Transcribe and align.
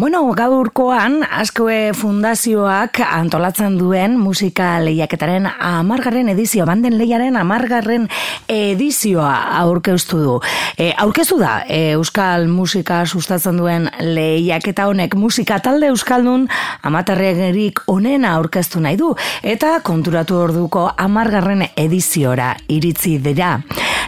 Bueno, 0.00 0.22
gaurkoan, 0.32 1.18
askoe 1.28 1.90
fundazioak 1.92 3.02
antolatzen 3.04 3.74
duen 3.76 4.14
musika 4.16 4.78
lehiaketaren 4.80 5.44
amargarren 5.44 6.30
edizio, 6.32 6.64
banden 6.64 6.96
lehiaren 6.96 7.36
amargarren 7.36 8.06
edizioa 8.48 9.34
aurkeztu 9.58 10.22
du. 10.22 10.38
E, 10.80 10.94
aurkeztu 11.04 11.36
da, 11.42 11.66
e, 11.68 11.90
Euskal 11.98 12.48
musika 12.48 13.02
sustatzen 13.04 13.60
duen 13.60 13.90
lehiaketa 14.00 14.86
honek 14.88 15.18
musika 15.20 15.60
talde 15.60 15.92
Euskaldun 15.92 16.48
amaterregerik 16.80 17.84
onena 17.92 18.32
aurkeztu 18.38 18.80
nahi 18.80 18.96
du, 18.96 19.12
eta 19.44 19.82
konturatu 19.84 20.40
orduko 20.46 20.86
amargarren 20.96 21.66
ediziora 21.76 22.54
iritzi 22.72 23.18
dira. 23.20 23.58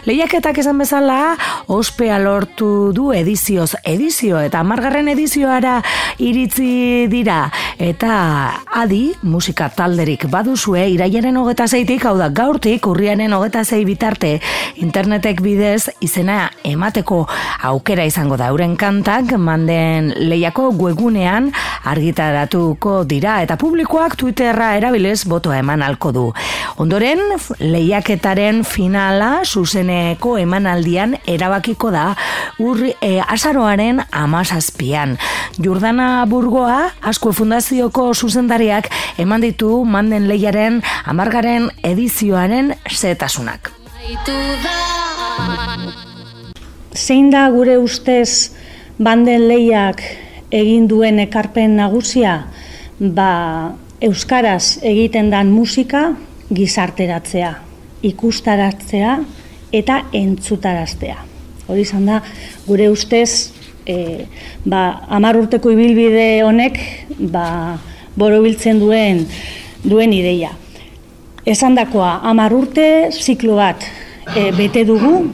Lehiaketak 0.09 0.57
esan 0.59 0.81
bezala, 0.81 1.37
ospea 1.71 2.17
lortu 2.19 2.89
du 2.97 3.11
edizioz 3.15 3.75
edizio 3.87 4.41
eta 4.41 4.65
amargarren 4.65 5.13
edizioara 5.13 5.82
iritzi 6.17 7.07
dira. 7.11 7.51
Eta 7.77 8.15
adi, 8.81 9.13
musika 9.21 9.69
talderik 9.69 10.25
baduzue, 10.31 10.85
iraiaren 10.93 11.37
hogeta 11.37 11.67
zeitik, 11.67 12.05
hau 12.05 12.15
da 12.17 12.29
gaurtik, 12.29 12.87
urriaren 12.87 13.33
hogeta 13.33 13.63
zei 13.63 13.83
bitarte, 13.85 14.39
internetek 14.81 15.41
bidez 15.43 15.89
izena 16.01 16.49
emateko 16.63 17.25
aukera 17.69 18.05
izango 18.09 18.37
da. 18.39 18.49
Euren 18.53 18.75
kantak 18.79 19.35
manden 19.37 20.13
lehiako 20.17 20.71
webunean 20.79 21.51
argitaratuko 21.85 23.03
dira 23.05 23.41
eta 23.43 23.57
publikoak 23.59 24.15
Twitterra 24.17 24.73
erabilez 24.77 25.23
botoa 25.29 25.59
eman 25.61 25.83
alko 25.85 26.13
du. 26.15 26.25
Ondoren, 26.81 27.21
lehiaketaren 27.59 28.63
finala 28.63 29.43
zuzen 29.43 29.83
zuzeneko 29.83 30.37
emanaldian 30.39 31.17
erabakiko 31.27 31.91
da 31.91 32.13
urri 32.59 32.93
e, 33.01 33.19
azaroaren 33.21 34.01
amazazpian. 34.11 35.17
Jordana 35.63 36.25
Burgoa, 36.27 36.91
Asko 37.01 37.31
Fundazioko 37.31 38.09
zuzendariak 38.13 38.89
eman 39.21 39.43
ditu 39.45 39.83
manden 39.87 40.25
lehiaren 40.27 40.81
amargaren 41.07 41.69
edizioaren 41.87 42.73
zetasunak. 42.91 43.71
Zein 46.93 47.31
da 47.31 47.45
gure 47.53 47.77
ustez 47.79 48.51
banden 48.99 49.47
lehiak 49.47 50.03
egin 50.51 50.89
duen 50.91 51.23
ekarpen 51.23 51.77
nagusia, 51.79 52.35
ba, 52.99 53.73
Euskaraz 54.03 54.83
egiten 54.83 55.31
dan 55.31 55.47
musika 55.55 56.09
gizarteratzea, 56.51 57.55
ikustaratzea, 58.03 59.15
eta 59.71 60.01
entzutaraztea. 60.11 61.21
Hori 61.71 61.85
izan 61.87 62.09
da, 62.09 62.19
gure 62.67 62.89
ustez, 62.91 63.52
e, 63.85 64.25
ba, 64.65 65.03
amar 65.09 65.37
urteko 65.39 65.71
ibilbide 65.73 66.43
honek, 66.45 66.79
ba, 67.31 67.79
borobiltzen 68.15 68.79
duen, 68.81 69.25
duen 69.83 70.13
ideia. 70.13 70.53
Esan 71.45 71.75
dakoa, 71.75 72.21
amar 72.23 72.53
urte, 72.55 73.11
ziklo 73.11 73.57
bat 73.59 73.83
e, 74.35 74.51
bete 74.55 74.85
dugu, 74.87 75.27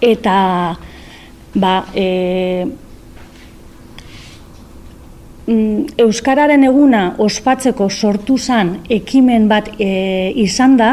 eta 0.00 0.36
ba, 1.54 1.74
e, 1.94 2.66
mm, 5.46 5.96
Euskararen 6.04 6.64
eguna 6.68 7.14
ospatzeko 7.18 7.88
sortu 7.90 8.38
zan 8.38 8.78
ekimen 8.88 9.48
bat 9.48 9.72
e, 9.78 9.90
izan 10.36 10.76
da, 10.80 10.92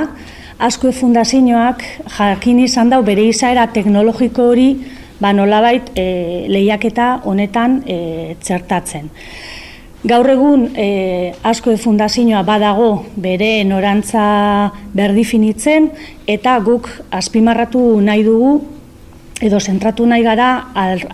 asko 0.58 0.92
fundazioak 0.92 1.84
jakin 2.18 2.60
izan 2.64 2.90
dau 2.90 3.04
bere 3.06 3.28
izaera 3.30 3.68
teknologiko 3.74 4.50
hori 4.52 4.70
ba 5.20 5.34
nolabait 5.34 5.92
e, 5.96 6.46
lehiaketa 6.48 7.22
honetan 7.26 7.82
e, 7.86 8.36
txertatzen. 8.42 9.10
Gaur 10.08 10.30
egun 10.30 10.68
e, 10.78 11.34
asko 11.44 11.74
fundazioa 11.82 12.44
badago 12.46 13.06
bere 13.18 13.64
norantza 13.66 14.72
berdifinitzen 14.94 15.90
eta 16.30 16.54
guk 16.64 16.90
azpimarratu 17.12 17.82
nahi 18.06 18.24
dugu 18.24 18.54
edo 19.42 19.60
zentratu 19.60 20.06
nahi 20.06 20.24
gara 20.24 20.50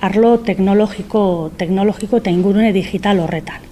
arlo 0.02 0.38
teknologiko, 0.44 1.52
teknologiko 1.58 2.20
eta 2.20 2.32
ingurune 2.32 2.72
digital 2.76 3.20
horretan. 3.24 3.64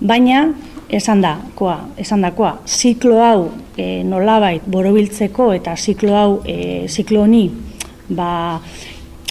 Baina, 0.00 0.44
esan 0.88 1.22
da, 1.22 1.36
koa, 1.54 1.78
esan 1.98 2.22
da, 2.22 2.30
koa, 2.34 2.58
ziklo 2.66 3.20
hau 3.22 3.48
e, 3.76 4.02
nolabait 4.06 4.66
borobiltzeko 4.66 5.52
eta 5.56 5.76
ziklo 5.76 6.14
hau, 6.14 6.30
e, 6.46 6.86
ziklo 6.88 7.24
honi, 7.24 7.48
ba, 8.10 8.60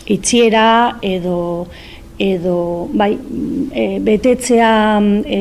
itxiera 0.05 0.97
edo, 1.01 1.67
edo 2.19 2.89
bai, 2.93 3.17
e, 3.71 3.99
betetzea 4.03 4.99
e, 5.25 5.39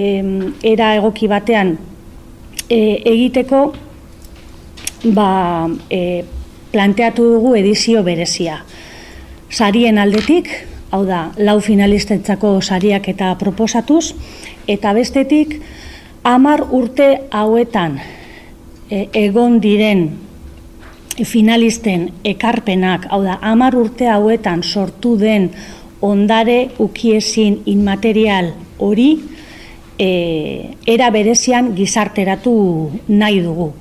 era 0.63 0.95
egoki 0.97 1.29
batean 1.29 1.77
e, 2.69 3.03
egiteko, 3.05 3.73
ba, 5.13 5.69
e, 5.91 6.25
planteatu 6.73 7.29
dugu 7.37 7.55
edizio 7.59 8.03
berezia. 8.03 8.63
Sarien 9.53 9.99
aldetik, 9.99 10.49
hau 10.93 11.05
da, 11.05 11.27
lau 11.37 11.59
finalistentzako 11.61 12.61
sariak 12.63 13.09
eta 13.13 13.35
proposatuz, 13.41 14.15
eta 14.67 14.93
bestetik, 14.97 15.61
Amar 16.23 16.61
urte 16.71 17.27
hauetan 17.35 17.97
e, 18.87 19.09
egon 19.19 19.57
diren 19.59 20.05
finalisten 21.29 22.09
ekarpenak, 22.25 23.07
hau 23.11 23.23
da, 23.25 23.39
amar 23.43 23.77
urte 23.77 24.09
hauetan 24.09 24.63
sortu 24.63 25.17
den 25.21 25.51
ondare 26.03 26.73
ukiezin 26.83 27.61
inmaterial 27.67 28.53
hori 28.79 29.21
e, 29.99 30.75
era 30.87 31.11
berezian 31.15 31.75
gizarteratu 31.77 32.55
nahi 33.09 33.41
dugu. 33.45 33.73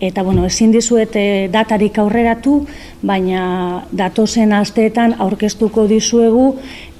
Eta, 0.00 0.22
bueno, 0.24 0.46
ezin 0.48 0.72
dizuet 0.72 1.14
e, 1.20 1.48
datarik 1.52 1.98
aurreratu, 2.00 2.62
baina 3.04 3.84
datozen 3.92 4.54
asteetan 4.56 5.14
aurkeztuko 5.20 5.84
dizuegu 5.90 6.54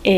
e, 0.05 0.15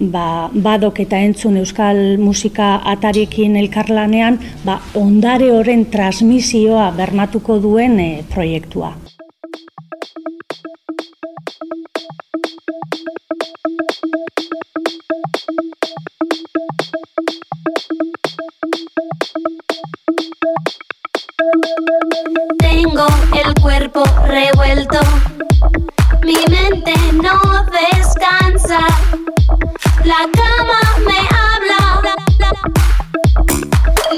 ba, 0.00 0.50
badok 0.52 1.00
eta 1.04 1.20
entzun 1.22 1.56
euskal 1.60 2.18
musika 2.18 2.74
atarekin 2.94 3.56
elkarlanean 3.56 4.38
ba, 4.64 4.80
ondare 4.98 5.52
horren 5.52 5.86
transmisioa 5.90 6.90
bermatuko 6.96 7.58
duen 7.62 7.98
e, 8.00 8.10
proiektua. 8.34 8.94
Tengo 22.58 23.06
el 23.36 23.54
cuerpo 23.62 24.04
revuelto 24.26 25.00
mente 26.84 27.12
no 27.12 27.64
descansa. 27.64 28.78
La 30.04 30.28
cama 30.32 30.80
me 31.06 31.18
habla. 31.36 32.00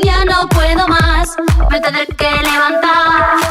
Ya 0.02 0.24
no 0.24 0.48
puedo 0.48 0.88
más. 0.88 1.36
Me 1.70 1.80
tendré 1.80 2.06
que 2.06 2.30
levantar. 2.30 3.43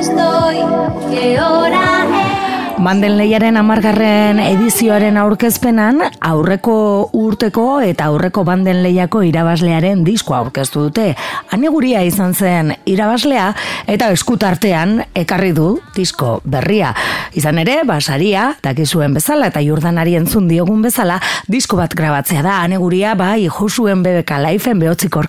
estoy? 0.00 0.56
¿Qué 1.10 1.40
hora? 1.40 1.91
Banden 2.82 3.12
leiaren 3.14 3.54
amargarren 3.60 4.40
edizioaren 4.42 5.14
aurkezpenan, 5.20 6.00
aurreko 6.26 6.72
urteko 7.14 7.66
eta 7.86 8.08
aurreko 8.10 8.42
banden 8.42 8.80
leiako 8.82 9.20
irabazlearen 9.22 10.00
diskoa 10.02 10.40
aurkeztu 10.40 10.88
dute. 10.88 11.04
Aneguria 11.54 12.00
izan 12.02 12.34
zen 12.34 12.72
irabazlea 12.90 13.52
eta 13.86 14.08
eskutartean 14.10 14.96
ekarri 15.14 15.52
du 15.54 15.68
disko 15.94 16.40
berria. 16.42 16.90
Izan 17.38 17.60
ere, 17.62 17.76
basaria, 17.86 18.48
dakizuen 18.66 19.14
bezala 19.14 19.52
eta 19.52 19.62
jordanari 19.62 20.16
entzun 20.18 20.50
diogun 20.50 20.82
bezala, 20.82 21.20
disko 21.46 21.78
bat 21.78 21.94
grabatzea 21.94 22.42
da. 22.42 22.58
Aneguria, 22.66 23.14
bai, 23.14 23.46
josuen 23.46 24.02
bebeka 24.02 24.40
laifen 24.42 24.82
behotzik 24.82 25.20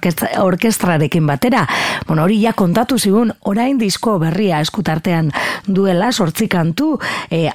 orkestrarekin 0.41 1.29
batera. 1.29 1.67
Bueno, 2.07 2.25
hori 2.25 2.41
ja 2.41 2.57
kontatu 2.57 2.97
zigun, 2.97 3.35
orain 3.45 3.77
disko 3.77 4.17
berria 4.25 4.65
eskutartean 4.65 5.29
duela, 5.69 6.09
sortzi 6.11 6.49
kantu, 6.49 6.97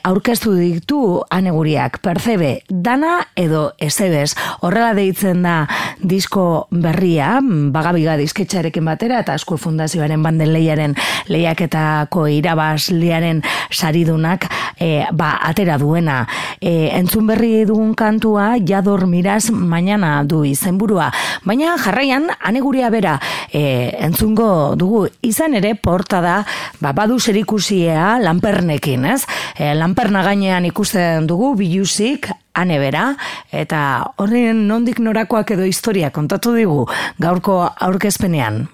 aurkeztu 0.02 0.54
ditu 0.58 1.00
aneguriak, 1.30 2.00
percebe, 2.04 2.62
dana 2.68 3.20
edo 3.36 3.72
ezebez. 3.78 4.34
Horrela 4.62 4.92
deitzen 4.96 5.42
da 5.46 5.56
disko 6.02 6.66
berria, 6.70 7.38
bagabiga 7.74 8.16
disketxarekin 8.20 8.84
batera, 8.88 9.20
eta 9.24 9.36
asko 9.38 9.58
fundazioaren 9.60 10.22
banden 10.22 10.52
lehiaren 10.52 10.96
lehiaketako 11.28 12.26
irabazliaren 12.38 13.42
saridunak 13.70 14.48
e, 14.78 15.06
ba, 15.12 15.34
atera 15.42 15.78
duena. 15.78 16.22
E, 16.60 16.90
entzun 16.96 17.26
berri 17.28 17.64
dugun 17.68 17.94
kantua, 17.98 18.56
jador 18.64 19.06
miraz 19.06 19.50
mañana 19.50 20.22
du 20.24 20.44
izenburua. 20.44 21.10
Baina 21.44 21.76
jarraian, 21.78 22.28
aneguria 22.40 22.90
bera, 22.90 23.18
e, 23.52 23.94
entzungo 23.98 24.74
dugu 24.78 25.06
izan 25.22 25.54
ere 25.58 25.74
porta 25.74 26.20
da, 26.24 26.36
ba, 26.80 26.92
badu 26.92 27.18
serikusia 27.18 28.18
lanpernekin, 28.22 29.04
ez? 29.14 29.22
E, 29.56 29.74
lanperna 29.78 30.22
gainean 30.26 30.66
ikusten 30.68 31.26
dugu 31.30 31.54
biluzik 31.58 32.28
ane 32.58 32.78
bera 32.82 33.12
eta 33.54 33.80
horren 34.18 34.66
nondik 34.68 34.98
norakoak 34.98 35.54
edo 35.54 35.68
historia 35.68 36.10
kontatu 36.10 36.54
digu 36.56 36.84
gaurko 37.22 37.60
aurkezpenean. 37.88 38.66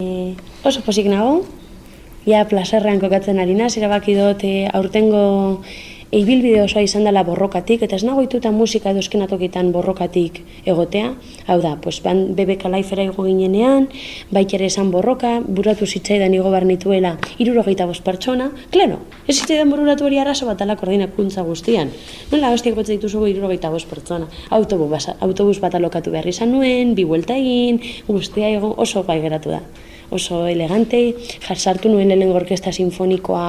E, 0.00 0.34
oso 0.64 0.82
posik 0.84 1.08
nago, 1.08 1.42
ja 2.26 2.44
plazerrean 2.48 3.00
kokatzen 3.02 3.40
harina, 3.40 3.70
zerabaki 3.70 4.16
dut 4.18 4.44
e, 4.44 4.68
aurtengo 4.72 5.24
Ibilbide 6.12 6.58
osoa 6.60 6.82
izan 6.84 7.06
dela 7.08 7.22
borrokatik, 7.24 7.86
eta 7.86 7.96
ez 7.96 8.04
nagoituta 8.04 8.50
musika 8.52 8.90
edo 8.92 9.00
eskenatokitan 9.00 9.70
borrokatik 9.72 10.42
egotea. 10.68 11.14
Hau 11.48 11.56
da, 11.62 11.70
pues, 11.80 12.02
ban, 12.04 12.18
bebeka 12.36 12.68
laifera 12.68 13.06
ego 13.08 13.24
ginenean, 13.24 13.86
baikere 14.28 14.66
esan 14.68 14.90
borroka, 14.92 15.30
buratu 15.46 15.88
zitzaidan 15.88 16.36
igo 16.36 16.52
barnituela 16.52 17.14
irurogeita 17.40 17.86
bost 17.88 18.04
pertsona. 18.04 18.50
Klaro, 18.74 18.98
ez 19.24 19.38
zitzaidan 19.38 19.72
bururatu 19.72 20.04
hori 20.04 20.20
arraso 20.20 20.50
bat 20.50 20.60
ala 20.60 20.76
koordinakuntza 20.76 21.46
guztian. 21.48 21.94
Nola, 22.28 22.52
hostiak 22.52 22.76
batzak 22.76 22.98
dituzu 22.98 23.24
irurogeita 23.32 23.72
bost 23.72 23.88
pertsona. 23.88 24.28
Autobus, 24.50 25.08
autobus 25.16 25.56
bat 25.64 25.80
alokatu 25.80 26.12
behar 26.12 26.28
izan 26.28 26.52
nuen, 26.52 26.92
bi 26.92 27.08
buelta 27.08 27.40
egin, 27.40 27.80
guztia 28.04 28.52
ego 28.52 28.74
oso 28.76 29.06
gai 29.08 29.22
geratu 29.24 29.56
da. 29.56 29.64
Oso 30.12 30.44
elegante, 30.44 31.06
jarsartu 31.48 31.88
nuen 31.88 32.12
lehen 32.12 32.36
orkesta 32.36 32.68
sinfonikoa 32.68 33.48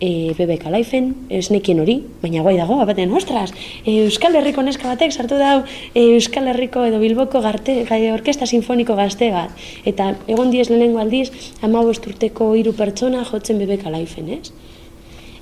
e, 0.00 0.34
bebe 0.38 0.58
kalaifen, 0.58 1.10
ez 1.30 1.48
nekien 1.50 1.80
hori, 1.82 1.98
baina 2.22 2.42
guai 2.44 2.56
dago, 2.58 2.78
abaten, 2.82 3.12
ostras, 3.14 3.52
e, 3.84 4.04
Euskal 4.04 4.36
Herriko 4.38 4.62
neska 4.62 4.88
batek 4.88 5.12
sartu 5.12 5.38
dau 5.40 5.62
e, 5.94 6.04
Euskal 6.14 6.48
Herriko 6.52 6.84
edo 6.86 7.00
Bilboko 7.02 7.42
garte, 7.44 7.82
gai, 7.88 8.00
orkesta 8.12 8.46
sinfoniko 8.46 8.96
gazte 8.98 9.30
bat. 9.34 9.52
Eta 9.84 10.14
egon 10.30 10.50
diez 10.54 10.68
lehenengo 10.70 11.02
aldiz, 11.02 11.30
ama 11.62 11.82
urteko 11.82 12.52
hiru 12.54 12.74
pertsona 12.78 13.24
jotzen 13.28 13.58
bebe 13.58 13.78
kalaifen, 13.82 14.32
ez? 14.38 14.52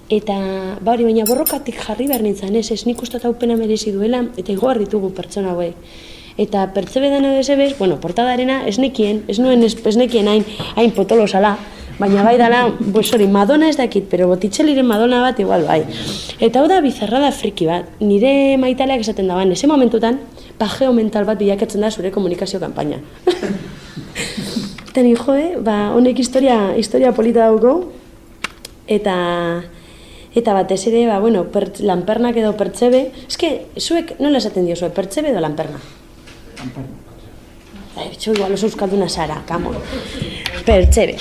Eta, 0.06 0.37
ba 0.81 0.93
hori, 0.94 1.05
baina 1.08 1.25
borrokatik 1.26 1.81
jarri 1.82 2.06
behar 2.06 2.23
nintzen, 2.23 2.55
ez, 2.55 2.70
ez 2.70 2.85
nik 2.87 3.00
uste 3.03 3.19
pena 3.41 3.56
merezi 3.56 3.91
duela, 3.93 4.23
eta 4.38 4.53
igoar 4.53 4.79
ditugu 4.79 5.11
pertsona 5.11 5.50
hauek. 5.50 5.75
Eta 6.36 6.66
pertsebe 6.74 7.08
dena 7.08 7.32
desebez, 7.32 7.78
bueno, 7.78 7.96
portadarena, 8.00 8.66
ez 8.68 8.76
nekien, 8.78 9.22
ez 9.28 9.38
nuen 9.40 9.64
ez, 9.64 9.72
ez 9.76 9.96
nekien 9.96 10.28
hain, 10.28 10.44
hain 10.76 10.92
potolosala, 10.92 11.54
baina 11.98 12.22
bai 12.26 12.36
dala, 12.36 12.66
pues 12.92 13.12
hori, 13.14 13.26
Madonna 13.26 13.70
ez 13.70 13.76
dakit, 13.78 14.04
pero 14.10 14.28
botitxeliren 14.28 14.86
Madonna 14.86 15.22
bat 15.24 15.40
igual 15.40 15.64
bai. 15.64 15.80
Eta 16.40 16.60
hau 16.60 16.68
da 16.68 16.82
bizarrada 16.84 17.32
friki 17.32 17.68
bat, 17.70 17.88
nire 18.00 18.56
maitaleak 18.60 19.00
esaten 19.00 19.32
daban, 19.32 19.52
ese 19.52 19.66
momentutan, 19.66 20.20
pajeo 20.60 20.92
mental 20.92 21.24
bat 21.24 21.40
bilakatzen 21.40 21.80
da 21.80 21.90
zure 21.90 22.12
komunikazio 22.12 22.60
kanpaina. 22.60 23.00
Eta 24.90 25.02
ni 25.04 25.16
joe, 25.16 25.56
ba, 25.60 25.92
honek 25.92 26.20
historia, 26.20 26.72
historia 26.76 27.12
polita 27.12 27.50
dauko, 27.50 27.92
eta 28.86 29.16
eta 30.36 30.54
batez 30.56 30.82
ere, 30.88 31.06
ba, 31.08 31.18
bueno, 31.20 31.46
per, 31.52 31.70
lanpernak 31.84 32.36
edo 32.40 32.54
pertsebe, 32.56 33.06
eske, 33.26 33.66
zuek 33.76 34.18
nola 34.20 34.40
esaten 34.40 34.64
dio 34.68 34.76
zuek, 34.76 34.92
pertsebe 34.96 35.32
edo 35.32 35.40
lanperna? 35.44 35.80
Lanperna. 36.58 36.97
Bai, 37.97 38.08
bitxo, 38.12 38.35
igual 38.35 38.53
oso 38.53 38.67
euskalduna 38.69 39.08
zara, 39.08 39.43
kamo. 39.49 39.73
Pertsebe. 40.67 41.17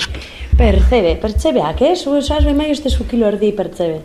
Percebe, 0.56 1.16
pertzebeak, 1.20 1.82
eh? 1.82 1.94
Zu 1.96 2.16
esaz 2.20 2.42
behar 2.44 2.72
uste 2.72 2.90
zu 2.90 3.04
kilo 3.08 3.28
erdi 3.28 3.52
pertsebe. 3.56 4.00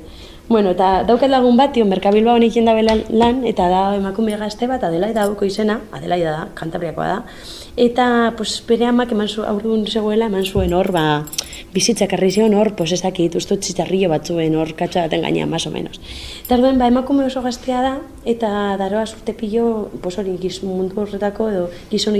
Bueno, 0.51 0.73
eta 0.75 1.05
daukat 1.07 1.31
lagun 1.31 1.55
bat, 1.55 1.69
tio, 1.71 1.85
Merkabilba 1.87 2.33
honik 2.35 2.51
jenda 2.51 2.73
lan, 2.75 3.37
eta 3.47 3.69
da 3.71 3.83
emakume 3.95 4.35
gazte 4.35 4.67
bat, 4.67 4.81
Adelaida 4.83 5.23
dauko 5.23 5.45
izena, 5.47 5.77
Adelaida 5.95 6.31
da, 6.33 6.41
kantabriakoa 6.59 7.05
da. 7.07 7.19
Eta, 7.79 8.07
pues, 8.35 8.57
bere 8.67 8.89
amak 8.89 9.13
eman 9.15 9.29
zu, 9.29 9.45
aurrun 9.47 9.85
zegoela, 9.87 10.25
eman 10.27 10.43
zuen 10.43 10.73
hor, 10.75 10.89
ba, 10.91 11.23
bizitzak 11.71 12.17
arri 12.17 12.33
zion 12.35 12.51
hor, 12.53 12.73
pues, 12.75 12.91
ez 12.91 12.99
dakit, 12.99 13.37
usto 13.39 13.55
txitarrio 13.55 14.09
batzuen 14.11 14.57
hor, 14.59 14.73
katxa 14.75 15.05
baten 15.05 15.23
gainean, 15.23 15.49
más 15.49 15.67
o 15.67 15.71
menos. 15.71 16.01
Eta 16.43 16.57
ba, 16.59 16.89
emakume 16.91 17.23
oso 17.29 17.41
gaztea 17.41 17.79
da, 17.87 17.93
eta 18.25 18.75
daroa 18.81 19.05
zurte 19.05 19.31
pilo, 19.31 19.87
pues, 20.03 20.17
hori, 20.19 20.35
giz, 20.41 20.57
mundu 20.67 20.99
horretako, 20.99 21.47
edo 21.47 21.69
gizon 21.93 22.19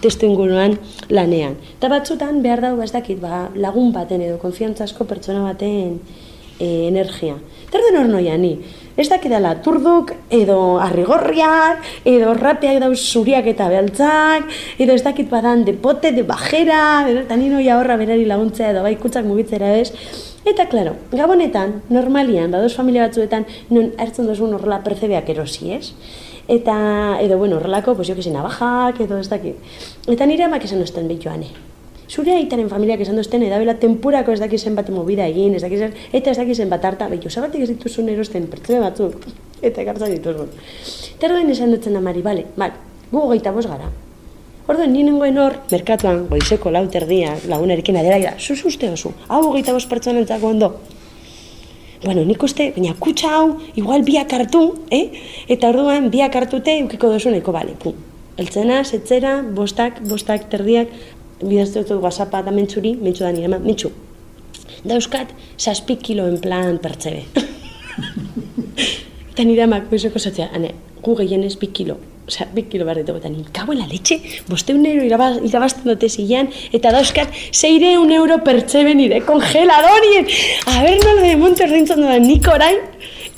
testu 0.00 0.24
inguruan 0.24 0.78
lanean. 1.10 1.60
Eta 1.76 1.92
batzutan, 1.92 2.40
behar 2.40 2.62
dago, 2.62 2.82
ez 2.82 2.92
dakit, 2.92 3.20
ba, 3.20 3.50
lagun 3.54 3.92
baten 3.92 4.22
edo, 4.22 4.38
konfiantzasko 4.38 5.04
pertsona 5.04 5.44
baten, 5.44 6.00
e, 6.58 6.88
energia. 6.88 7.38
Eta 7.68 7.78
erduen 7.78 7.98
hor 8.00 8.08
noia 8.08 8.36
ni, 8.40 8.54
ez 8.98 9.06
dakidala 9.10 9.52
turduk, 9.62 10.14
edo 10.34 10.78
arrigorriak, 10.82 11.84
edo 12.08 12.32
rapeak 12.34 12.80
dauz 12.82 12.98
zuriak 12.98 13.46
eta 13.52 13.68
beltzak, 13.70 14.48
edo 14.80 14.96
ez 14.96 15.04
dakit 15.04 15.30
badan 15.30 15.64
depote, 15.68 16.10
de 16.16 16.24
bajera, 16.26 16.80
eta 17.12 17.36
ni 17.36 17.52
noia 17.52 17.78
horra 17.78 17.98
berari 18.00 18.26
laguntzea 18.26 18.72
edo 18.72 18.82
bai 18.82 18.96
kutsak 18.98 19.28
mugitzera 19.28 19.76
ez. 19.78 19.92
Eta, 20.48 20.64
klaro, 20.70 20.96
gabonetan, 21.12 21.82
normalian, 21.92 22.50
badoz 22.50 22.72
familia 22.74 23.06
batzuetan, 23.06 23.44
non 23.70 23.92
hartzen 24.00 24.26
duzun 24.30 24.56
horrela 24.56 24.80
percebeak 24.86 25.28
erosi, 25.34 25.74
ez? 25.76 25.92
Eta, 26.48 27.18
edo, 27.20 27.36
bueno, 27.36 27.58
horrelako, 27.60 27.94
pues, 27.94 28.08
jo 28.08 28.16
que 28.16 28.30
nabajak, 28.32 29.02
edo 29.04 29.18
ez 29.18 29.28
dakit. 29.28 29.56
Eta 30.08 30.26
nire 30.26 30.48
amak 30.48 30.64
esan 30.64 30.82
osten 30.82 31.06
behitu 31.06 31.28
zure 32.08 32.34
aitaren 32.34 32.68
familiak 32.72 33.02
esan 33.04 33.18
duzten 33.20 33.44
edabela 33.44 33.74
tempurako 33.80 34.32
ez 34.32 34.40
dakizen 34.40 34.76
bat 34.78 34.88
movida 34.90 35.26
egin, 35.28 35.54
ez 35.54 35.62
dakizen, 35.62 35.94
eta 36.12 36.32
ez 36.32 36.38
dakizen 36.40 36.72
bat 36.72 36.84
harta, 36.84 37.08
behitu, 37.08 37.30
zabatik 37.30 37.62
ez 37.66 37.70
dituzun 37.74 38.08
erosten 38.08 38.48
pertsone 38.48 38.80
batzuk, 38.80 39.28
eta 39.60 39.84
ekartza 39.84 40.08
dituzun. 40.10 40.50
Eta 41.14 41.28
erdoen 41.28 41.50
esan 41.52 41.74
dutzen 41.74 41.96
amari, 42.00 42.24
bale, 42.24 42.46
bale, 42.56 42.78
gu 43.12 43.24
gaita 43.34 43.52
bos 43.52 43.66
gara. 43.68 43.90
Orduan, 44.68 44.92
ni 44.92 45.02
nengoen 45.04 45.38
hor, 45.40 45.54
merkatuan, 45.70 46.26
goizeko 46.28 46.72
lauter 46.72 47.06
dia, 47.08 47.36
lagunerekin 47.48 47.96
adela, 47.96 48.18
da, 48.24 48.34
zuz 48.38 48.60
uste 48.68 48.90
oso, 48.92 49.14
hau 49.28 49.42
gaita 49.52 49.76
bos 49.76 49.86
pertsone 49.88 50.24
entzako 50.24 50.52
ondo. 50.52 50.74
Bueno, 52.04 52.22
nik 52.24 52.42
uste, 52.44 52.70
baina 52.76 52.92
kutsa 53.00 53.30
hau, 53.34 53.46
igual 53.80 54.04
biak 54.06 54.32
hartu, 54.32 54.62
eh? 54.94 55.08
Eta 55.50 55.72
orduan, 55.72 56.12
biak 56.12 56.36
hartute, 56.36 56.76
eukiko 56.84 57.10
dozu 57.10 57.32
neko, 57.34 57.52
bale, 57.52 57.74
pum. 57.80 57.96
Eltzena, 58.38 58.84
setzera, 58.84 59.40
bostak, 59.42 59.98
bostak, 60.06 60.44
terdiak, 60.52 60.92
bidazte 61.42 61.84
dut 61.84 62.02
whatsappa 62.02 62.42
da 62.42 62.52
mentsuri, 62.54 62.94
mentsu 63.00 63.24
da 63.24 63.32
nire, 63.32 63.58
mentsu. 63.58 63.90
Dauzkat, 64.84 65.32
saspi 65.56 65.96
kilo 65.96 66.26
en 66.28 66.38
plan 66.40 66.78
pertsebe. 66.82 67.24
eta 69.32 69.46
nire 69.46 69.66
amak, 69.66 69.88
bezoko 69.90 70.18
zatzea, 70.18 70.50
ane, 70.54 70.72
gu 71.02 71.16
gehienez 71.18 71.56
bi 71.60 71.70
kilo. 71.74 71.98
Osa, 72.28 72.44
bi 72.52 72.66
kilo 72.68 72.84
behar 72.84 73.00
dut, 73.02 73.20
eta 73.20 73.30
nire, 73.32 73.48
kabo 73.54 73.74
la 73.76 73.86
letxe, 73.90 74.18
boste 74.48 74.74
un 74.76 74.84
euro 74.86 75.06
irabaz, 75.06 75.32
irabazten 75.48 75.88
dute 75.88 76.10
zilean, 76.10 76.50
eta 76.76 76.92
dauzkat, 76.94 77.32
zeire 77.52 77.96
un 77.98 78.12
euro 78.12 78.40
pertsebe 78.44 78.94
nire 78.98 79.22
kongeladorien. 79.26 80.28
A 80.66 80.82
ber, 80.84 80.98
nola 81.04 81.24
de 81.24 81.36
monte 81.40 81.70
rintzen 81.70 82.04
da, 82.04 82.18
nik 82.22 82.50
orain, 82.52 82.82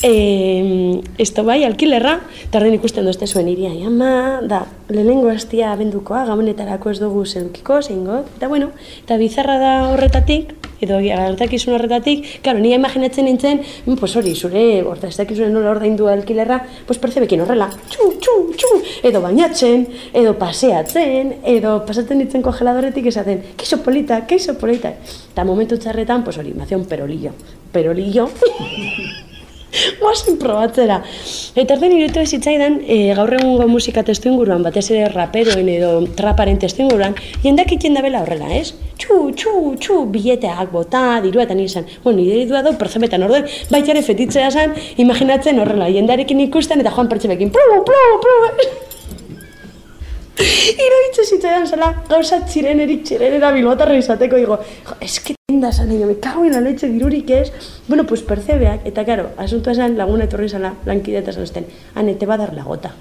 E, 0.03 1.03
esto 1.19 1.45
bai, 1.45 1.61
alkilerra, 1.69 2.15
eta 2.47 2.57
horren 2.57 2.73
ikusten 2.79 3.05
dozte 3.05 3.27
zuen 3.29 3.51
iria, 3.53 3.69
ama, 3.85 4.41
da, 4.49 4.63
lehenengo 4.89 5.29
hastia 5.29 5.75
abendukoa, 5.75 6.23
gamonetarako 6.31 6.95
ez 6.95 6.99
dugu 7.03 7.27
zedukiko, 7.27 7.83
zein 7.83 8.09
eta 8.09 8.49
bueno, 8.49 8.71
eta 9.05 9.19
bizarra 9.21 9.59
da 9.61 9.75
horretatik, 9.91 10.55
edo 10.81 10.97
gertakizun 11.05 11.77
horretatik, 11.77 12.25
claro, 12.41 12.65
nire 12.65 12.81
imaginatzen 12.81 13.29
nintzen, 13.29 13.61
mm, 13.85 14.01
pues 14.01 14.17
hori, 14.17 14.35
zure, 14.35 14.83
orta 14.89 15.09
ez 15.09 15.19
dakizuen 15.21 15.53
nola 15.53 15.75
ordaindu 15.75 16.09
alkilerra, 16.09 16.63
pues 16.89 16.99
percebekin 16.99 17.45
horrela, 17.45 17.69
txu, 17.93 18.11
txu, 18.25 18.37
txu, 18.57 18.83
edo 19.05 19.21
bainatzen, 19.21 19.85
edo 20.17 20.33
paseatzen, 20.41 21.35
edo 21.45 21.77
pasatzen 21.85 22.25
ditzen 22.25 22.41
kongeladoretik 22.47 23.13
esaten, 23.13 23.45
keiso 23.61 23.83
polita, 23.85 24.25
keiso 24.25 24.57
polita. 24.57 24.97
Eta 25.31 25.45
momentu 25.45 25.77
txarretan, 25.77 26.25
pues 26.25 26.41
hori, 26.41 26.57
mazion 26.57 26.89
perolillo, 26.89 27.37
perolillo. 27.77 28.31
Guazen 30.01 30.39
probatzera. 30.41 31.01
Eta 31.55 31.77
erden 31.77 31.95
irutu 31.97 32.23
ez 32.23 32.29
zitzaidan, 32.35 32.81
e, 32.87 32.99
gaur 33.17 33.33
egungo 33.39 33.67
musika 33.71 34.03
testu 34.07 34.31
inguruan, 34.31 34.65
batez 34.67 34.87
ere 34.91 35.09
raperoen 35.13 35.69
edo 35.73 35.93
traparen 36.19 36.59
testu 36.63 36.85
inguruan, 36.85 37.17
jendak 37.45 37.73
iten 37.77 37.97
da 37.97 38.05
bela 38.05 38.23
horrela, 38.25 38.51
ez? 38.57 38.75
Txu, 39.01 39.21
txu, 39.39 39.55
txu, 39.81 39.99
bileteak 40.13 40.73
bota, 40.75 41.05
dirua 41.25 41.47
eta 41.47 41.57
nizan. 41.57 41.89
Bueno, 42.05 42.21
nire 42.21 42.45
dirua 42.45 42.63
dut 42.67 42.79
pertzebetan 42.81 43.27
orduen, 43.27 43.49
baitare 43.73 44.05
fetitzea 44.07 44.51
zen, 44.51 44.77
imaginatzen 45.03 45.63
horrela, 45.63 45.91
jendarekin 45.95 46.47
ikusten 46.49 46.85
eta 46.85 46.95
joan 46.95 47.11
pertzebekin, 47.11 47.53
plu, 47.55 47.83
plu, 47.87 48.05
plu, 48.27 48.39
Iruditzen 50.85 51.27
zitzaidan 51.35 51.67
zela, 51.69 51.91
gauza 52.09 52.41
txirenerik 52.49 53.05
txirenera 53.05 53.53
bilbotarra 53.53 53.99
izateko, 54.01 54.41
digo, 54.41 54.57
jo, 54.87 54.97
eske 55.05 55.35
tinda 55.51 55.73
zan, 55.73 55.89
me 56.07 56.17
cago 56.21 56.45
en 56.45 56.53
la 56.53 56.61
leche 56.61 56.87
dirurik 56.87 57.31
ez, 57.31 57.51
bueno, 57.89 58.07
pues 58.07 58.23
percebeak, 58.23 58.87
eta 58.87 59.05
karo, 59.05 59.31
asuntua 59.37 59.75
zan, 59.75 59.97
laguna 59.99 60.29
etorri 60.29 60.49
zala, 60.49 60.77
lankide 60.87 61.19
eta 61.19 61.33
zanezten, 61.35 61.67
ane, 61.99 62.15
te 62.15 62.27
ba 62.27 62.37
dar 62.39 62.55
la 62.55 62.63
gota. 62.63 62.93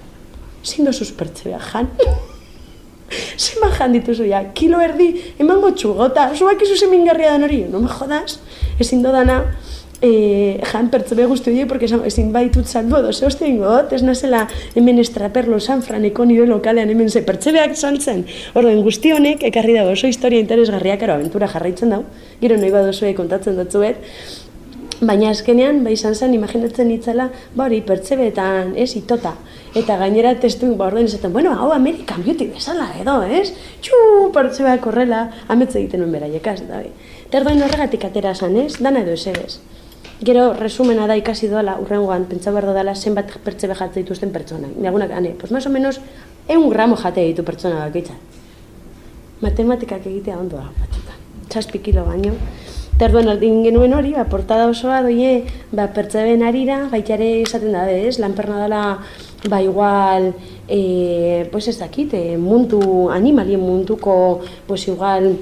Zin 0.65 0.89
dozuz 0.89 1.11
percebeak, 1.13 1.61
jan? 1.61 1.91
Zima 3.43 3.69
jan 3.77 3.93
dituzu 3.93 4.25
ya, 4.25 4.41
kilo 4.57 4.81
erdi, 4.81 5.11
emango 5.37 5.69
txugota, 5.77 6.31
zuak 6.33 6.65
izu 6.65 6.79
zemingarria 6.87 7.35
dan 7.35 7.45
hori, 7.45 7.61
no 7.69 7.83
me 7.85 7.91
jodas, 7.99 8.39
ezin 8.81 9.05
dodana, 9.05 9.43
e, 10.01 10.59
jan 10.71 10.89
pertsebe 10.89 11.25
guzti 11.29 11.51
horiek, 11.51 11.67
porque 11.67 11.87
esan, 11.89 12.03
ezin 12.07 12.31
baitut 12.35 12.67
saldu 12.67 12.97
edo, 12.99 13.13
ze 13.13 13.25
hostia 13.27 13.47
ingot, 13.47 13.93
ez 13.93 14.01
nazela 14.03 14.45
hemen 14.75 14.99
estraperlo 14.99 15.59
San 15.59 15.83
Franeko 15.83 16.25
nire 16.25 16.47
lokalean 16.47 16.89
hemen 16.89 17.09
ze 17.09 17.21
pertsebeak 17.21 17.75
saltzen. 17.75 18.25
Orduen 18.53 18.83
guzti 18.83 19.13
honek, 19.15 19.43
ekarri 19.51 19.75
dago 19.77 19.95
oso 19.95 20.07
historia 20.07 20.39
interesgarriak, 20.39 21.01
ero, 21.03 21.17
aventura 21.19 21.47
jarraitzen 21.47 21.95
dau, 21.95 22.03
gero 22.41 22.57
nahi 22.57 22.71
badozue 22.75 23.15
kontatzen 23.15 23.59
dutzuet, 23.59 23.97
Baina 24.99 25.29
azkenean, 25.31 25.77
bai 25.85 25.93
izan 25.95 26.11
zen, 26.11 26.33
imaginatzen 26.35 26.89
itzela, 26.91 27.29
ba 27.55 27.69
hori, 27.69 27.77
pertsebetan, 27.87 28.73
ez, 28.75 28.97
itota. 28.99 29.31
Eta 29.79 29.95
gainera 29.95 30.33
testu, 30.43 30.73
ba 30.75 30.89
orduan 30.89 31.07
izaten, 31.07 31.31
bueno, 31.31 31.53
hau 31.55 31.69
American 31.71 32.19
Beauty 32.25 32.49
bezala 32.51 32.89
edo, 32.99 33.15
ez? 33.23 33.53
Txu, 33.79 33.95
pertsebeak 34.35 34.91
horrela, 34.91 35.21
ametze 35.47 35.79
egiten 35.79 36.03
nuen 36.03 36.11
beraiekaz, 36.17 36.59
da. 36.67 36.83
Eta 36.83 37.39
orduan 37.39 37.63
horregatik 37.63 38.09
atera 38.11 38.35
zen, 38.35 38.59
ez? 38.59 38.73
Dana 38.83 39.07
edo 39.07 39.15
ez 39.15 39.59
Gero, 40.19 40.53
resumena 40.53 41.05
da 41.07 41.15
ikasi 41.15 41.47
doala, 41.47 41.77
urrengoan, 41.79 42.25
pentsa 42.27 42.51
behar 42.51 42.73
dela 42.75 42.91
zenbat 42.91 43.31
pertsebe 43.39 43.75
jatze 43.79 44.01
dituzten 44.01 44.33
pertsona. 44.35 44.67
Nagunak, 44.75 45.13
ane, 45.15 45.29
pues 45.39 45.51
más 45.51 45.65
o 45.65 45.69
menos, 45.69 46.01
egun 46.47 46.67
gramo 46.69 46.97
jate 46.99 47.23
ditu 47.23 47.45
pertsona 47.47 47.85
bakitza. 47.85 48.17
Matematikak 49.39 50.03
egitea 50.11 50.35
ondoa, 50.35 50.65
batzuta. 50.75 51.15
Txaspi 51.47 51.79
kilo 51.79 52.03
baino. 52.03 52.33
Terduen 52.99 53.31
aldin 53.31 53.61
genuen 53.63 53.95
hori, 53.95 54.11
ba, 54.11 54.25
portada 54.27 54.65
osoa 54.67 54.99
doie, 55.05 55.45
ba, 55.71 55.87
pertseben 55.95 56.43
arira, 56.43 56.81
baitare 56.91 57.29
izaten 57.45 57.71
da, 57.71 57.85
ez, 57.87 58.17
lanperna 58.19 58.59
dela, 58.65 58.83
ba, 59.47 59.61
igual, 59.63 60.33
e, 60.67 61.47
pues 61.53 61.69
ez 61.71 61.77
dakit, 61.79 62.11
e, 62.19 62.35
mundu, 62.35 63.07
animalien 63.07 63.63
munduko, 63.63 64.41
pues 64.67 64.83
igual, 64.91 65.37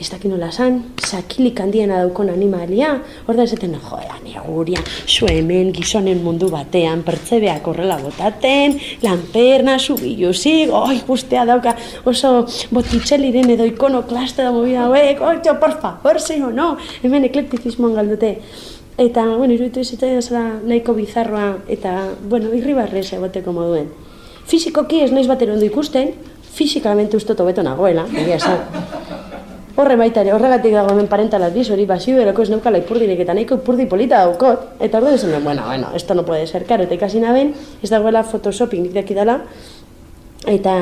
ez 0.00 0.10
dakit 0.12 0.28
nola 0.28 0.50
san, 0.52 0.82
sakilik 1.00 1.56
handiena 1.60 2.02
daukon 2.02 2.28
animalia, 2.28 2.90
hor 3.24 3.36
da 3.38 3.46
esaten, 3.48 3.72
joa, 3.80 4.18
neguria, 4.24 4.82
zu 5.08 5.28
hemen 5.30 5.72
gizonen 5.72 6.20
mundu 6.24 6.50
batean, 6.52 7.00
pertzebeak 7.06 7.64
horrela 7.70 7.96
botaten, 8.02 8.76
lanperna, 9.02 9.78
subiluzik, 9.78 10.72
oi, 10.76 11.00
guztea 11.08 11.46
dauka, 11.48 11.72
oso 12.04 12.44
botitxeliren 12.76 13.54
edo 13.56 13.64
ikono 13.64 14.02
klaste 14.08 14.44
da 14.44 14.52
movida 14.52 14.84
hauek, 14.84 15.22
oi, 15.24 15.36
tio, 15.42 15.56
por 15.60 15.78
favor, 15.80 16.20
zei 16.20 16.42
no, 16.44 16.74
hemen 17.02 17.24
eklektizismoan 17.30 17.96
galdute. 17.96 18.36
Eta, 19.00 19.24
bueno, 19.36 19.52
iruditu 19.52 19.80
izatea 19.80 20.20
zela 20.22 20.44
nahiko 20.64 20.94
bizarroa, 20.96 21.56
eta, 21.68 21.98
bueno, 22.28 22.52
irribarrez 22.56 23.10
egoteko 23.16 23.52
moduen. 23.52 23.88
Fizikoki 24.46 25.02
ez 25.04 25.10
naiz 25.12 25.26
batero 25.28 25.56
ondo 25.56 25.68
ikusten, 25.68 26.12
fizikamente 26.56 27.16
uste 27.16 27.34
tobeto 27.36 27.64
nagoela, 27.64 28.06
egia 28.12 28.36
esan. 28.40 29.25
Horre 29.76 29.96
baita 30.00 30.22
ere, 30.24 30.32
horregatik 30.32 30.72
dago 30.72 30.94
hemen 30.94 31.08
parentala 31.12 31.50
biz, 31.52 31.66
hori 31.70 31.84
basio 31.84 32.16
eroko 32.22 32.44
ez 32.46 32.48
neukala 32.48 32.78
ipurdirik 32.80 33.18
eta 33.20 33.34
nahiko 33.36 33.58
ipurdi 33.60 33.84
polita 33.90 34.22
daukot. 34.24 34.62
Eta 34.80 35.02
orduan 35.02 35.16
esan, 35.18 35.34
bueno, 35.44 35.66
bueno, 35.66 35.90
esto 35.94 36.14
no 36.14 36.24
puede 36.24 36.46
ser, 36.46 36.64
karo, 36.64 36.86
eta 36.86 36.96
ikasi 36.96 37.20
naben, 37.20 37.52
ez 37.82 37.90
dagoela 37.92 38.22
photoshoping 38.24 38.86
daki 38.94 39.16
dela, 39.18 39.42
eta 40.46 40.76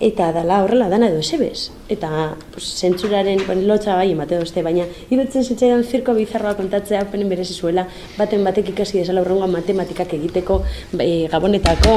eta 0.00 0.26
dala 0.34 0.58
horrela 0.64 0.90
dana 0.90 1.08
edo 1.08 1.22
esebez. 1.22 1.70
Eta 1.88 2.34
pues, 2.52 2.66
zentzuraren 2.80 3.40
bueno, 3.46 3.62
lotza 3.70 3.94
bai 3.96 4.10
emate 4.12 4.36
dozte, 4.36 4.62
baina 4.66 4.84
irutzen 5.08 5.44
zitzaidan 5.44 5.84
zirko 5.84 6.12
bizarroa 6.18 6.52
kontatzea 6.58 7.06
penen 7.12 7.30
berezi 7.32 7.54
zuela, 7.54 7.86
baten 8.18 8.44
batek 8.44 8.74
ikasi 8.74 8.98
desala 8.98 9.22
horrengoa 9.22 9.48
matematikak 9.54 10.12
egiteko 10.18 10.58
e, 10.98 11.28
gabonetako 11.32 11.94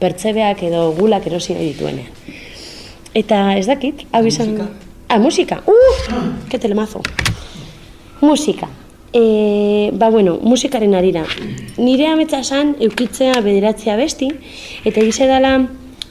pertzebeak 0.00 0.64
edo 0.70 0.86
gulak 0.96 1.28
erosi 1.28 1.58
nahi 1.58 1.74
dituenean. 1.74 2.40
Eta 3.12 3.42
ez 3.58 3.66
dakit, 3.68 4.06
hau 4.12 4.24
izan... 4.24 4.56
Ah, 5.12 5.18
musika. 5.18 5.60
Uh, 5.66 6.32
ke 6.48 6.56
telemazo. 6.58 7.02
Musika. 8.22 8.66
E, 9.12 9.90
ba, 9.92 10.08
bueno, 10.08 10.38
musikaren 10.40 10.94
arira. 10.96 11.26
Nire 11.76 12.06
ametsa 12.08 12.38
esan 12.40 12.70
eukitzea 12.80 13.34
bederatzea 13.44 13.98
besti, 14.00 14.30
eta 14.88 15.02
egize 15.02 15.26
dela 15.28 15.50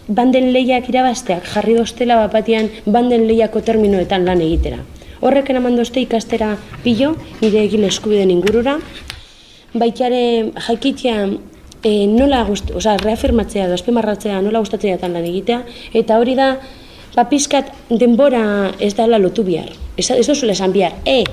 banden 0.06 0.52
lehiak 0.54 0.92
irabazteak 0.94 1.48
jarri 1.50 1.74
doztela 1.80 2.20
bapatian 2.20 2.70
banden 2.86 3.26
lehiako 3.26 3.64
terminoetan 3.66 4.28
lan 4.30 4.44
egitera. 4.46 4.84
Horrek 5.26 5.50
enaman 5.50 5.80
dozte 5.82 6.04
ikastera 6.06 6.52
pilo, 6.84 7.16
nire 7.42 7.64
egile 7.66 7.90
eskubiden 7.90 8.30
ingurura. 8.30 8.76
Baitare 9.74 10.52
jaikitzea 10.68 11.26
e, 11.26 12.06
nola 12.06 12.44
gust, 12.46 12.70
oza, 12.70 13.00
reafirmatzea 13.02 13.66
edo 13.66 13.80
azpimarratzea 13.82 14.44
nola 14.46 14.62
gustatzea 14.62 15.02
lan 15.02 15.26
egitea, 15.26 15.64
eta 16.04 16.22
hori 16.22 16.38
da 16.38 16.52
ba, 17.16 17.28
pizkat 17.30 17.72
denbora 17.90 18.72
ez 18.80 18.94
dela 18.96 19.20
lotu 19.20 19.44
bihar. 19.44 19.72
Ez, 19.98 20.10
ez 20.12 20.28
duzu 20.28 20.50
esan 20.50 20.72
bihar, 20.72 20.96
e, 21.06 21.24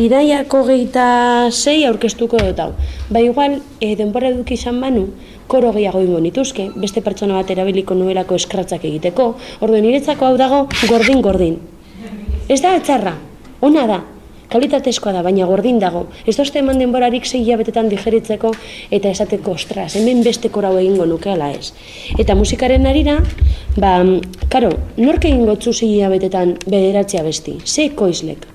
idaiako 0.00 0.64
geita 0.68 1.06
zei 1.50 1.84
aurkeztuko 1.88 2.40
dut 2.42 2.60
hau. 2.62 2.72
Ba, 3.10 3.20
igual, 3.20 3.60
e, 3.80 3.94
denbora 3.98 4.30
eduki 4.32 4.54
izan 4.54 4.80
banu, 4.80 5.08
koro 5.46 5.72
gehiago 5.76 6.02
ingo 6.02 6.20
nituzke, 6.20 6.70
beste 6.76 7.02
pertsona 7.02 7.38
bat 7.38 7.50
erabiliko 7.50 7.94
nuelako 7.94 8.38
eskratzak 8.38 8.84
egiteko, 8.84 9.34
orduen 9.60 9.86
niretzako 9.86 10.30
hau 10.30 10.36
dago 10.40 10.66
gordin-gordin. 10.88 11.58
Ez 12.48 12.60
da 12.62 12.76
etxarra, 12.78 13.16
ona 13.66 13.86
da, 13.90 14.02
kalitatezkoa 14.52 15.12
da, 15.16 15.22
baina 15.26 15.46
gordin 15.46 15.78
dago. 15.82 16.06
Ez 16.26 16.36
dozte 16.36 16.60
eman 16.62 16.78
denborarik 16.78 17.26
zei 17.26 17.44
betetan 17.56 17.88
digeritzeko 17.88 18.52
eta 18.90 19.10
esateko 19.10 19.54
ostras, 19.56 19.94
hemen 19.96 20.22
beste 20.24 20.50
korau 20.50 20.76
egingo 20.78 21.06
nukeala 21.06 21.50
ez. 21.52 21.72
Eta 22.18 22.34
musikaren 22.34 22.86
arira, 22.86 23.20
ba, 23.76 23.98
karo, 24.52 24.72
nork 24.96 25.24
egingo 25.24 25.56
tzu 25.56 25.72
zei 25.72 26.08
betetan 26.08 26.56
bederatzea 26.66 27.22
besti, 27.22 27.58
ze 27.64 27.90
koizlek. 27.94 28.46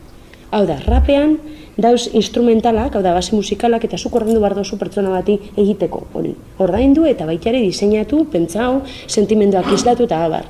Hau 0.51 0.65
da, 0.67 0.77
rapean, 0.85 1.37
dauz 1.77 2.09
instrumentalak, 2.13 2.95
hau 2.95 3.01
da, 3.01 3.13
base 3.15 3.35
musikalak, 3.35 3.85
eta 3.87 3.97
zuk 3.97 4.15
ordaindu 4.19 4.41
behar 4.43 4.55
dozu 4.55 4.77
pertsona 4.77 5.13
bati 5.13 5.37
egiteko, 5.55 6.05
hori. 6.13 6.33
Ordaindu 6.59 7.05
eta 7.07 7.25
baitare 7.25 7.61
diseinatu, 7.63 8.25
pentsau, 8.31 8.81
sentimenduak 9.07 9.71
islatu 9.73 10.07
eta 10.09 10.23
abar. 10.25 10.47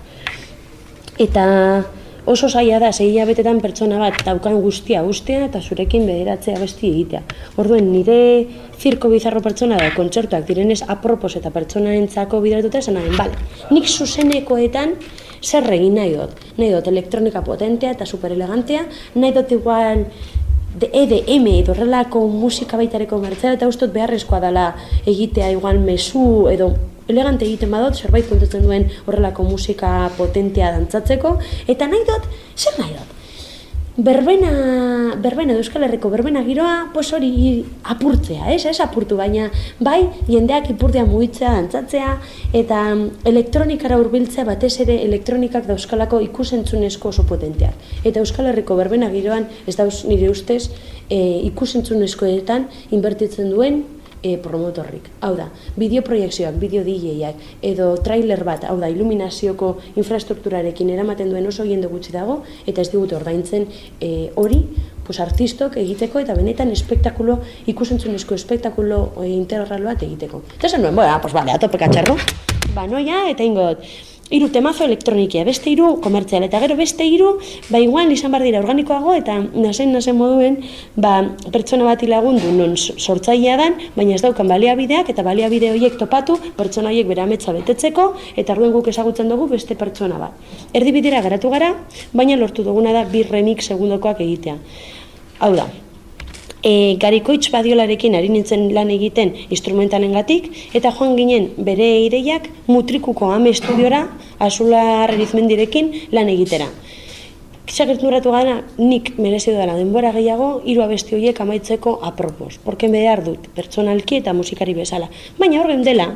Eta 1.21 1.45
oso 2.25 2.49
zaila 2.49 2.79
da 2.79 2.91
sei 2.93 3.13
betetan 3.25 3.59
pertsona 3.61 3.97
bat 3.99 4.21
daukan 4.25 4.61
guztia 4.61 5.03
ustea 5.03 5.45
eta 5.45 5.61
zurekin 5.61 6.05
bederatzea 6.05 6.59
besti 6.59 6.89
egitea. 6.89 7.21
Orduen 7.57 7.91
nire 7.91 8.47
zirko 8.77 9.09
bizarro 9.09 9.41
pertsona 9.41 9.77
da 9.77 9.89
kontzertuak 9.95 10.45
direnez 10.47 10.81
apropos 10.87 11.35
eta 11.35 11.49
pertsonaentzako 11.49 12.41
bideratuta 12.41 12.79
esan 12.79 12.99
nahi, 12.99 13.15
bale, 13.17 13.33
nik 13.71 13.89
zuzenekoetan 13.89 14.95
zer 15.41 15.65
egin 15.73 15.95
nahi 15.97 16.13
dut. 16.13 16.37
Nahi 16.57 16.69
dut 16.75 16.87
elektronika 16.87 17.41
potentea 17.41 17.91
eta 17.91 18.05
super 18.05 18.31
elegantea, 18.31 18.85
nahi 19.15 19.33
dut 19.33 19.51
igual 19.51 20.05
EDM 20.79 21.47
edo 21.51 21.73
horrelako 21.73 22.21
musika 22.31 22.77
baitareko 22.79 23.17
mertzera 23.19 23.57
eta 23.57 23.67
ustot 23.67 23.91
beharrezkoa 23.91 24.39
dela 24.39 24.69
egitea 25.05 25.51
igual 25.57 25.81
mesu 25.83 26.47
edo 26.53 26.71
elegante 27.08 27.46
egiten 27.46 27.72
badot, 27.72 27.98
zerbait 27.98 28.27
kontatzen 28.29 28.67
duen 28.67 28.89
horrelako 29.05 29.48
musika 29.48 30.12
potentea 30.17 30.72
dantzatzeko, 30.75 31.38
eta 31.72 31.88
nahi 31.88 32.05
dut, 32.08 32.29
zer 32.58 32.77
nahi 32.79 32.93
dut? 33.00 33.17
Berbena, 33.98 35.15
berbena, 35.20 35.58
Euskal 35.60 35.84
Herriko 35.84 36.08
berbena 36.10 36.46
giroa, 36.46 36.88
pos 36.93 37.10
hori 37.12 37.60
apurtzea, 37.91 38.48
ez, 38.53 38.63
ez 38.65 38.77
apurtu, 38.79 39.17
baina 39.20 39.50
bai, 39.84 40.05
jendeak 40.29 40.70
ipurtea 40.72 41.03
mugitzea, 41.10 41.51
dantzatzea, 41.58 42.13
eta 42.55 42.79
elektronikara 43.27 44.00
hurbiltzea 44.00 44.48
batez 44.48 44.72
ere 44.86 44.96
elektronikak 45.03 45.67
da 45.67 45.75
Euskalako 45.75 46.22
ikusentzunezko 46.24 47.12
oso 47.12 47.27
potenteak. 47.27 47.75
Eta 48.08 48.24
Euskal 48.24 48.48
Herriko 48.53 48.79
berbena 48.79 49.12
giroan, 49.12 49.50
ez 49.67 49.75
da 49.75 49.89
nire 50.08 50.31
ustez, 50.31 50.70
e, 51.10 51.20
ikusentzunezkoetan 51.51 52.70
inbertitzen 52.96 53.51
duen 53.51 53.84
e, 54.21 54.37
promotorrik. 54.37 55.09
Hau 55.25 55.33
da, 55.37 55.49
bideoproiekzioak, 55.79 56.57
bideo 56.61 56.83
DJak, 56.85 57.41
edo 57.71 57.91
trailer 58.05 58.43
bat, 58.47 58.65
hau 58.69 58.77
da, 58.81 58.89
iluminazioko 58.91 59.73
infrastrukturarekin 59.95 60.91
eramaten 60.93 61.31
duen 61.31 61.47
oso 61.49 61.65
jende 61.67 61.89
gutxi 61.91 62.13
dago, 62.15 62.41
eta 62.65 62.83
ez 62.83 62.89
digute 62.93 63.17
ordaintzen 63.17 63.67
e, 63.99 64.29
hori, 64.35 64.61
pues, 65.07 65.19
artistok 65.23 65.77
egiteko 65.81 66.21
eta 66.21 66.37
benetan 66.37 66.71
espektakulo, 66.71 67.39
ikusentzunezko 67.73 68.37
espektakulo 68.37 69.01
e, 69.17 69.27
integral 69.33 69.89
bat 69.89 70.05
egiteko. 70.07 70.43
Eta 70.57 70.69
esan 70.69 70.85
nuen, 70.85 70.95
boa, 70.95 71.17
pues 71.23 71.33
vale, 71.35 71.55
atope 71.57 71.81
katxarro. 71.81 72.17
Ba, 72.75 72.85
noia, 72.87 73.25
eta 73.33 73.43
ingo 73.43 73.71
dut, 73.73 73.89
hiru 74.31 74.47
temazo 74.50 74.85
elektronikia, 74.88 75.43
beste 75.47 75.69
hiru 75.69 75.97
komertzial, 76.03 76.45
eta 76.47 76.61
gero 76.63 76.77
beste 76.79 77.05
hiru, 77.05 77.33
ba, 77.69 77.81
igual 77.83 78.11
izan 78.15 78.31
bar 78.31 78.45
dira 78.45 78.61
organikoago, 78.63 79.13
eta 79.19 79.38
nasen, 79.51 79.91
nasen 79.91 80.17
moduen, 80.17 80.61
ba, 80.95 81.17
pertsona 81.51 81.85
bati 81.89 82.07
lagundu 82.07 82.53
non 82.55 82.77
sortzailea 82.79 83.57
dan, 83.59 83.77
baina 83.97 84.15
ez 84.15 84.23
daukan 84.23 84.47
baliabideak, 84.47 85.11
eta 85.11 85.25
baliabide 85.27 85.73
horiek 85.75 86.00
topatu, 86.00 86.39
pertsona 86.57 86.93
horiek 86.93 87.11
bere 87.11 87.25
ametsa 87.25 87.53
betetzeko, 87.57 88.11
eta 88.35 88.55
orduen 88.55 88.73
guk 88.77 88.88
ezagutzen 88.93 89.29
dugu 89.31 89.50
beste 89.51 89.75
pertsona 89.75 90.19
bat. 90.21 90.50
Erdibidera 90.73 91.21
garatu 91.21 91.51
gara, 91.51 91.73
baina 92.15 92.39
lortu 92.39 92.63
duguna 92.63 92.95
da 92.95 93.05
bir 93.11 93.29
remix 93.31 93.67
segundokoak 93.67 94.23
egitea. 94.23 94.57
Hau 95.41 95.55
da, 95.57 95.67
e, 96.63 96.95
garikoitz 97.01 97.49
badiolarekin 97.53 98.15
ari 98.15 98.29
nintzen 98.29 98.69
lan 98.75 98.91
egiten 98.93 99.33
instrumentalengatik 99.49 100.49
eta 100.77 100.91
joan 100.97 101.15
ginen 101.17 101.49
bere 101.57 101.89
ideiak 102.05 102.49
mutrikuko 102.67 103.31
ame 103.33 103.53
estudiora 103.55 104.05
azula 104.39 104.83
erizmendirekin 105.09 105.91
lan 106.11 106.29
egitera. 106.29 106.69
Kitzagertu 107.65 108.07
nuratu 108.07 108.31
gana, 108.33 108.57
nik 108.77 109.13
merezi 109.21 109.53
dela 109.55 109.77
denbora 109.77 110.11
gehiago, 110.11 110.61
hiru 110.65 110.81
abesti 110.83 111.15
horiek 111.15 111.37
amaitzeko 111.39 111.99
apropos. 112.03 112.57
Porke 112.65 112.89
behar 112.91 113.21
dut, 113.23 113.47
pertsonalki 113.55 114.17
eta 114.19 114.33
musikari 114.33 114.73
bezala. 114.75 115.07
Baina 115.39 115.61
horren 115.61 115.85
dela, 115.87 116.09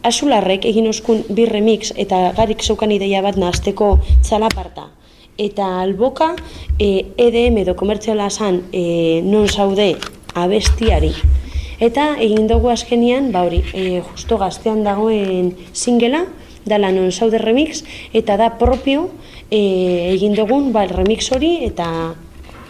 Azularrek 0.00 0.64
egin 0.64 0.86
oskun 0.88 1.18
bi 1.36 1.44
remix 1.44 1.90
eta 2.04 2.30
garik 2.32 2.62
zeukan 2.64 2.94
ideia 2.94 3.20
bat 3.20 3.36
nahazteko 3.36 3.98
txalaparta 4.24 4.86
eta 5.40 5.80
alboka 5.80 6.34
e, 6.78 7.12
EDM 7.16 7.62
edo 7.64 7.74
komertziala 7.76 8.28
zan 8.30 8.60
e, 8.72 9.22
non 9.24 9.48
zaude 9.48 9.94
abestiari. 10.36 11.14
Eta 11.80 12.20
egin 12.20 12.44
dugu 12.46 12.68
azkenian, 12.68 13.30
ba 13.32 13.46
hori, 13.48 13.62
e, 13.72 14.02
justo 14.12 14.36
gaztean 14.36 14.84
dagoen 14.84 15.54
singela, 15.72 16.26
dala 16.68 16.92
non 16.92 17.08
zaude 17.10 17.40
remix, 17.40 17.80
eta 18.12 18.36
da 18.36 18.52
propio 18.60 19.08
e, 19.48 20.12
egin 20.12 20.36
dugun 20.36 20.74
ba, 20.76 20.84
remix 20.84 21.32
hori, 21.32 21.56
eta 21.64 21.88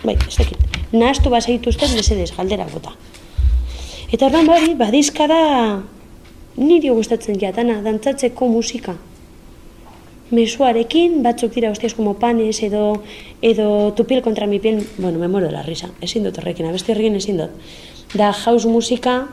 bai, 0.05 0.15
ez 0.15 0.39
dakit, 0.39 0.81
nahaztu 0.95 1.35
bazaitu 1.35 1.75
ustez 1.75 1.91
bezedez 1.99 2.31
galdera 2.37 2.71
bota. 2.71 2.95
Eta 4.15 4.31
ordan 4.31 4.47
bari, 4.47 4.77
badizka 4.79 5.27
da 5.31 5.43
niri 6.57 6.91
gustatzen 6.95 7.39
jatana, 7.39 7.81
dantzatzeko 7.83 8.47
musika 8.51 8.95
mesuarekin, 10.31 11.23
batzuk 11.23 11.53
dira 11.55 11.71
hostias 11.71 11.95
como 11.95 12.15
panes 12.19 12.63
edo 12.63 13.03
edo 13.43 13.93
tu 13.93 14.07
piel 14.07 14.23
contra 14.23 14.47
mi 14.47 14.59
piel, 14.59 14.87
bueno, 14.99 15.19
me 15.19 15.29
muero 15.29 15.47
de 15.47 15.53
la 15.53 15.63
risa. 15.63 15.91
Ezin 16.01 16.25
dut 16.25 16.39
horrekin, 16.39 16.67
abesti 16.67 16.93
horrekin 16.93 17.17
ezin 17.17 17.39
dut. 17.39 17.51
Da 18.15 18.33
house 18.33 18.67
musika 18.67 19.29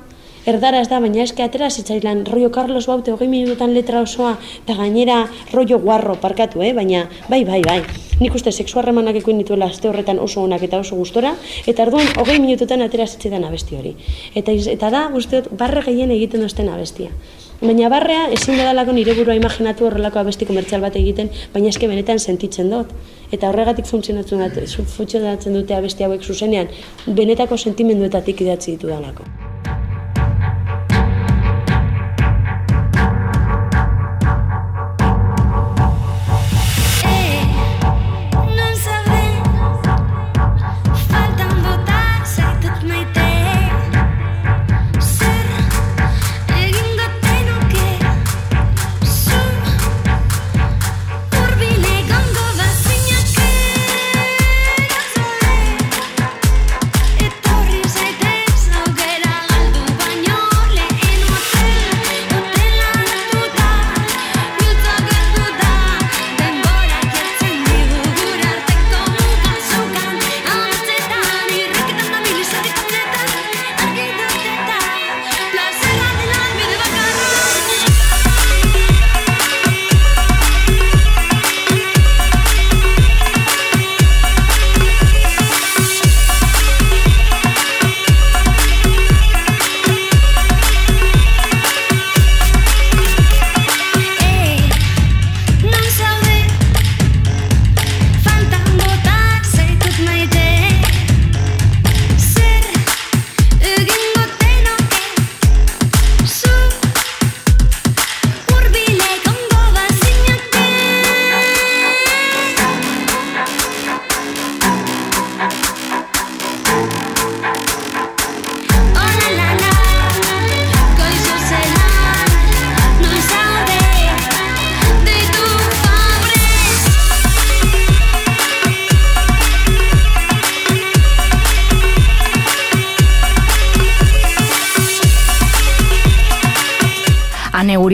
erdara 0.47 0.79
ez 0.79 0.87
da, 0.87 1.01
baina 1.03 1.23
eske 1.23 1.43
atera 1.43 1.69
zitzailan 1.69 2.23
rollo 2.25 2.49
Carlos 2.55 2.85
Baute 2.87 3.11
hogei 3.11 3.27
minututan 3.27 3.73
letra 3.75 4.01
osoa 4.05 4.37
eta 4.63 4.77
gainera 4.79 5.25
rollo 5.51 5.79
guarro 5.83 6.15
parkatu, 6.21 6.61
eh? 6.63 6.73
baina 6.73 7.07
bai, 7.27 7.43
bai, 7.45 7.61
bai. 7.65 7.81
Nik 8.21 8.33
uste 8.33 8.51
seksu 8.51 8.79
harremanak 8.79 9.19
ekuin 9.19 9.41
dituela 9.43 9.67
azte 9.67 9.89
horretan 9.89 10.21
oso 10.23 10.41
onak 10.47 10.63
eta 10.65 10.79
oso 10.81 10.95
gustora, 10.95 11.35
eta 11.67 11.83
arduan 11.83 12.07
hogei 12.17 12.39
minututan 12.39 12.81
atera 12.81 13.05
zitzaidan 13.05 13.43
abesti 13.45 13.75
hori. 13.77 13.93
Eta, 14.33 14.55
eta 14.73 14.89
da, 14.93 15.03
uste 15.13 15.43
dut, 15.43 15.51
barre 15.59 15.83
gehien 15.85 16.15
egiten 16.15 16.41
dozten 16.41 16.71
abestia. 16.73 17.11
Baina 17.57 17.87
barrea 17.89 18.27
ezin 18.35 18.59
dalako 18.61 18.93
nire 18.93 19.15
burua 19.17 19.33
imaginatu 19.39 19.87
horrelako 19.87 20.19
abesti 20.21 20.45
komertzial 20.45 20.83
bat 20.85 20.99
egiten, 20.99 21.31
baina 21.55 21.71
eske 21.73 21.89
benetan 21.89 22.21
sentitzen 22.21 22.69
dut. 22.69 22.93
Eta 23.33 23.49
horregatik 23.49 23.89
funtzionatzen 23.89 24.45
dute, 24.45 24.67
funtzionatzen 24.93 25.57
dute 25.57 25.79
abesti 25.79 26.05
hauek 26.05 26.21
zuzenean, 26.21 26.69
benetako 27.07 27.57
sentimenduetatik 27.57 28.45
idatzi 28.45 28.75
ditu 28.77 28.93
dalako. 28.93 29.25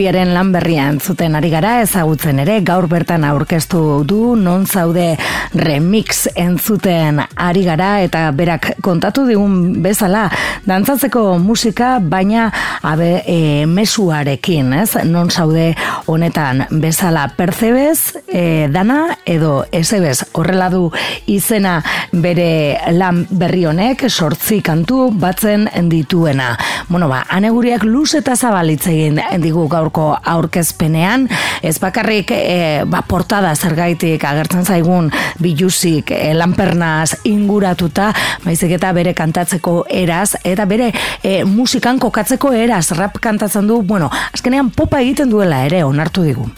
Uriaren 0.04 0.34
lan 0.36 0.50
berria 0.52 0.82
entzuten 0.92 1.32
ari 1.38 1.48
gara 1.48 1.78
ezagutzen 1.80 2.42
ere 2.42 2.58
gaur 2.60 2.84
bertan 2.92 3.22
aurkeztu 3.24 3.78
du 4.04 4.34
non 4.36 4.66
zaude 4.68 5.14
remix 5.56 6.26
entzuten 6.36 7.22
ari 7.24 7.62
gara 7.64 8.02
eta 8.04 8.26
berak 8.36 8.74
kontatu 8.84 9.24
digun 9.24 9.80
bezala 9.80 10.26
dantzatzeko 10.68 11.38
musika 11.40 11.94
baina 12.00 12.50
abe 12.84 13.22
e, 13.24 13.38
mesuarekin, 13.64 14.74
ez? 14.82 14.90
Non 15.08 15.30
zaude 15.30 15.70
honetan 16.04 16.66
bezala 16.82 17.24
percebez 17.38 18.18
e, 18.28 18.68
dana 18.68 19.16
edo 19.24 19.64
esebez 19.72 20.18
horrela 20.34 20.68
du 20.68 20.90
izena 21.32 21.78
bere 22.12 22.76
lan 22.92 23.24
berri 23.30 23.64
honek 23.70 24.04
sortzi 24.10 24.60
kantu 24.60 25.08
batzen 25.16 25.70
dituena. 25.88 26.52
Bueno, 26.90 27.08
ba, 27.08 27.24
aneguriak 27.32 27.88
luz 27.88 28.10
eta 28.20 28.36
zabalitzegin 28.36 29.22
digu 29.40 29.64
gaur 29.72 29.93
gaurko 29.94 30.18
aurkezpenean, 30.24 31.28
ez 31.62 31.78
bakarrik 31.78 32.30
e, 32.34 32.84
ba, 32.86 33.02
portada 33.06 33.54
zergaitik 33.54 34.24
agertzen 34.24 34.64
zaigun 34.64 35.10
biluzik 35.40 36.10
e, 36.10 36.34
lanpernaz 36.34 37.20
inguratuta, 37.24 38.12
baizik 38.44 38.74
eta 38.78 38.92
bere 38.92 39.14
kantatzeko 39.14 39.84
eraz, 39.88 40.34
eta 40.44 40.66
bere 40.66 40.90
e, 41.22 41.44
musikan 41.44 41.98
kokatzeko 41.98 42.52
eraz, 42.52 42.90
rap 42.98 43.18
kantatzen 43.20 43.66
du, 43.66 43.82
bueno, 43.82 44.10
azkenean 44.32 44.70
popa 44.70 45.00
egiten 45.00 45.30
duela 45.30 45.64
ere, 45.66 45.84
onartu 45.84 46.24
digu. 46.26 46.48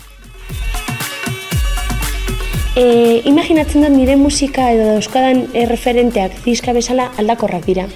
E, 2.76 3.22
imaginatzen 3.24 3.86
dut 3.86 3.94
nire 3.94 4.18
musika 4.20 4.68
edo 4.72 4.96
euskadan 4.98 5.46
erreferenteak 5.56 6.42
zizka 6.44 6.76
bezala 6.76 7.08
aldakorrak 7.16 7.64
dira 7.64 7.86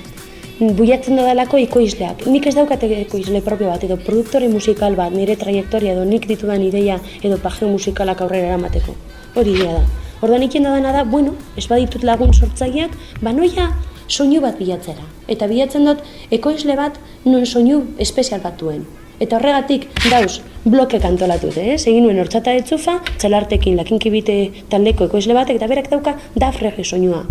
buiatzen 0.60 1.16
dodalako 1.16 1.56
ikoizleak. 1.62 2.26
Nik 2.28 2.46
ez 2.46 2.54
daukate 2.54 2.88
ikoizle 3.00 3.40
propio 3.40 3.70
bat 3.70 3.84
edo 3.86 3.96
produktore 3.96 4.48
musikal 4.52 4.96
bat 4.96 5.14
nire 5.16 5.36
trajektoria 5.40 5.94
edo 5.94 6.04
nik 6.04 6.26
ditudan 6.28 6.62
ideia 6.62 6.98
edo 7.22 7.38
pagio 7.40 7.68
musikalak 7.68 8.20
aurrera 8.20 8.52
eramateko. 8.52 8.94
Hori 9.34 9.56
dira 9.56 9.78
da. 9.78 9.84
Orduan 10.20 10.42
ikin 10.44 10.68
dana 10.68 10.92
da, 10.92 11.04
bueno, 11.04 11.32
ez 11.56 11.64
baditut 11.66 12.04
lagun 12.04 12.34
sortzaileak, 12.34 12.92
ba 13.22 13.32
noia 13.32 13.70
soinu 14.06 14.42
bat 14.44 14.58
bilatzera. 14.58 15.06
Eta 15.32 15.48
bilatzen 15.48 15.88
dut 15.88 16.02
ekoizle 16.30 16.76
bat 16.76 16.98
non 17.24 17.46
soinu 17.46 17.86
espezial 17.98 18.42
bat 18.44 18.58
duen. 18.60 18.84
Eta 19.20 19.36
horregatik, 19.36 19.86
dauz, 20.10 20.40
bloke 20.64 21.00
kantolatut, 21.00 21.56
eh? 21.60 21.76
Egin 21.76 22.04
nuen 22.04 22.20
hortzata 22.20 22.52
etzufa, 22.56 22.98
txalartekin 23.20 23.76
lakinkibite 23.80 24.36
taldeko 24.72 25.08
ekoizle 25.08 25.36
batek, 25.36 25.56
eta 25.60 25.68
berak 25.72 25.90
dauka 25.92 26.16
daf 26.36 26.60
rege 26.60 26.84
soinua. 26.84 27.24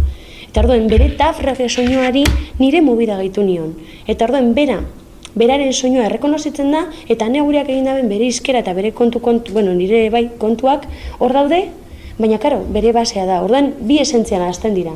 Eta 0.50 0.64
orduan, 0.64 0.88
bere 0.90 1.12
daf 1.18 1.44
rege 1.46 1.70
soinuari 1.70 2.24
nire 2.58 2.82
mubida 2.82 3.20
gaitu 3.20 3.44
nion. 3.46 3.76
Eta 4.10 4.26
orduan, 4.26 4.56
bera, 4.58 4.80
beraren 5.38 5.74
soinua 5.74 6.08
errekonozitzen 6.08 6.72
da, 6.74 6.88
eta 7.08 7.28
negureak 7.30 7.70
egin 7.70 7.86
daben 7.86 8.10
bere 8.10 8.26
izkera 8.26 8.64
eta 8.64 8.74
bere 8.74 8.92
kontu, 8.98 9.22
kontu, 9.22 9.54
bueno, 9.54 9.76
nire 9.78 10.08
bai 10.10 10.26
kontuak 10.42 10.88
hor 11.20 11.36
daude, 11.38 11.62
baina 12.18 12.42
karo, 12.42 12.64
bere 12.74 12.96
basea 12.96 13.28
da. 13.30 13.44
Orduan, 13.46 13.76
bi 13.86 14.00
esentzian 14.02 14.42
azten 14.48 14.74
dira. 14.74 14.96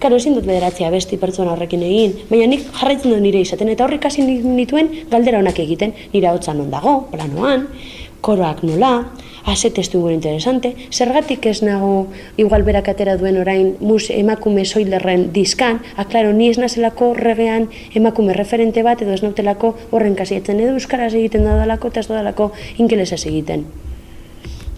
Karo, 0.00 0.16
ezin 0.16 0.34
dut 0.34 0.46
bederatzea 0.48 0.90
besti 0.90 1.20
pertsona 1.20 1.52
horrekin 1.54 1.82
egin, 1.86 2.16
baina 2.30 2.48
nik 2.50 2.66
jarraitzen 2.72 3.12
dut 3.12 3.22
nire 3.22 3.42
izaten, 3.44 3.68
eta 3.70 3.84
horrek 3.86 4.06
hasi 4.08 4.24
nituen 4.24 4.90
galdera 5.12 5.38
honak 5.38 5.60
egiten, 5.60 5.92
nire 6.14 6.32
hotza 6.32 6.56
non 6.56 6.70
dago, 6.72 7.02
planoan, 7.12 7.66
koroak 8.24 8.64
nola, 8.64 8.94
ase 9.50 9.70
testu 9.70 10.00
gure 10.00 10.14
interesante, 10.14 10.74
zergatik 10.90 11.46
ez 11.46 11.60
nago 11.62 12.06
igual 12.36 12.62
berak 12.62 12.88
atera 12.92 13.16
duen 13.18 13.40
orain 13.42 13.74
mus 13.80 14.08
emakume 14.14 14.64
soilerren 14.64 15.30
diskan, 15.34 15.80
aklaro, 15.96 16.32
ni 16.32 16.48
ez 16.50 16.58
nazelako 16.58 17.12
regean 17.18 17.68
emakume 17.94 18.34
referente 18.34 18.82
bat 18.86 19.02
edo 19.02 19.12
ez 19.12 19.22
nautelako 19.26 19.74
horren 19.90 20.16
kasietzen 20.16 20.60
edo 20.60 20.78
euskaraz 20.78 21.12
egiten 21.14 21.44
da 21.44 21.58
dalako 21.58 21.90
eta 21.90 22.00
ez 22.00 22.08
da 22.08 22.20
dalako 22.22 22.52
ingelesez 22.78 23.24
egiten. 23.26 23.66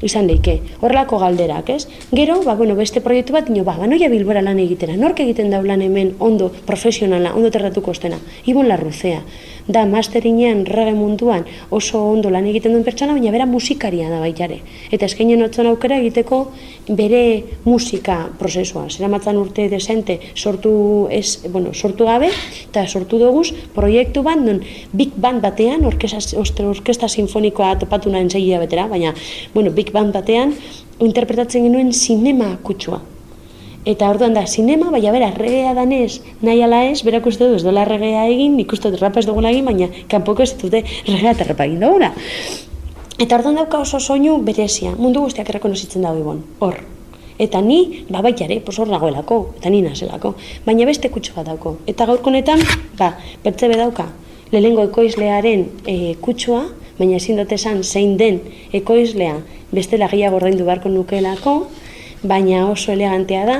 Izan 0.02 0.26
leike, 0.26 0.56
horrelako 0.82 1.20
galderak, 1.22 1.68
ez? 1.70 1.86
Gero, 2.10 2.40
ba, 2.42 2.56
bueno, 2.58 2.74
beste 2.74 3.00
proiektu 3.00 3.36
bat, 3.36 3.46
dino, 3.46 3.62
ba, 3.62 3.76
banoia 3.78 4.08
bilbora 4.10 4.42
lan 4.42 4.58
egitera, 4.58 4.96
nork 4.98 5.20
egiten 5.22 5.52
da 5.54 5.60
lan 5.62 5.84
hemen 5.84 6.16
ondo 6.18 6.48
profesionala, 6.66 7.36
ondo 7.38 7.52
terratuko 7.54 7.94
ostena, 7.94 8.18
Ibon 8.50 8.66
Larruzea, 8.66 9.20
da 9.68 9.84
masterinean 9.86 10.64
rege 10.66 10.94
munduan 10.96 11.44
oso 11.70 12.00
ondo 12.10 12.30
lan 12.30 12.46
egiten 12.46 12.72
duen 12.72 12.84
pertsona, 12.84 13.14
baina 13.16 13.32
bera 13.34 13.46
musikaria 13.46 14.08
da 14.10 14.20
baitare. 14.22 14.60
Eta 14.90 15.06
eskainen 15.06 15.42
otzen 15.44 15.68
aukera 15.70 15.98
egiteko 16.02 16.40
bere 16.88 17.22
musika 17.64 18.18
prozesua. 18.38 18.88
Zera 18.90 19.10
matzan 19.12 19.38
urte 19.40 19.68
desente 19.72 20.18
sortu, 20.34 21.06
ez, 21.10 21.42
bueno, 21.48 21.74
sortu 21.74 22.08
gabe, 22.08 22.30
eta 22.68 22.86
sortu 22.86 23.20
duguz 23.22 23.52
proiektu 23.74 24.22
bat, 24.26 24.40
non 24.42 24.60
Big 24.92 25.14
Band 25.16 25.42
batean, 25.42 25.86
orkesta, 25.86 26.20
orkesta 26.68 27.08
sinfonikoa 27.08 27.76
topatu 27.80 28.10
nahen 28.10 28.30
zegia 28.30 28.60
betera, 28.62 28.88
baina, 28.90 29.14
bueno, 29.54 29.70
Big 29.70 29.92
Band 29.92 30.14
batean, 30.14 30.54
interpretatzen 31.02 31.66
genuen 31.68 31.92
sinema 31.92 32.56
kutsua. 32.62 33.00
Eta 33.84 34.06
orduan 34.12 34.34
da, 34.34 34.44
sinema, 34.46 34.92
baina 34.94 35.10
bera, 35.10 35.32
regea 35.34 35.72
danez, 35.74 36.20
nahi 36.46 36.60
ala 36.62 36.84
ez, 36.86 37.00
berak 37.02 37.24
uste 37.26 37.48
du 37.50 37.56
ez 37.58 37.64
dola 37.66 37.82
regea 37.84 38.28
egin, 38.30 38.54
nik 38.54 38.70
uste 38.72 38.92
rapa 38.94 39.18
ez 39.18 39.26
dugula 39.26 39.50
egin, 39.50 39.66
baina 39.66 39.88
kanpoko 40.08 40.44
ez 40.44 40.52
dute 40.60 40.84
regea 41.08 41.32
eta 41.34 41.48
rapa 41.48 41.66
egin 41.66 41.82
dugula. 41.82 42.12
Eta 43.18 43.40
orduan 43.40 43.58
dauka 43.58 43.80
oso 43.82 43.98
soinu 43.98 44.36
berezia, 44.46 44.94
mundu 44.98 45.24
guztiak 45.26 45.50
errekonozitzen 45.50 46.06
dago 46.06 46.22
ibon, 46.22 46.44
hor. 46.62 46.78
Eta 47.42 47.58
ni, 47.60 48.04
ba 48.06 48.22
baitare, 48.22 48.60
pos 48.62 48.76
hor 48.78 48.92
nagoelako, 48.92 49.40
eta 49.58 49.70
ni 49.74 49.82
nazelako, 49.82 50.36
baina 50.66 50.86
beste 50.86 51.10
kutsu 51.10 51.34
bat 51.34 51.50
dauko. 51.50 51.80
Eta 51.90 52.06
gaurko 52.06 52.30
honetan, 52.30 52.62
ba, 53.00 53.16
bertze 53.42 53.66
dauka, 53.74 54.12
lehengo 54.52 54.86
ekoizlearen 54.86 55.66
e, 55.90 56.14
kutsua, 56.22 56.68
baina 57.00 57.18
ezin 57.18 57.40
dut 57.40 57.50
esan 57.50 57.82
zein 57.82 58.14
den 58.20 58.38
ekoizlea 58.72 59.40
beste 59.72 59.98
lagia 59.98 60.30
gordaindu 60.30 60.68
beharko 60.68 60.92
nukeelako, 60.92 61.64
baina 62.22 62.68
oso 62.70 62.92
elegantea 62.92 63.44
da. 63.46 63.58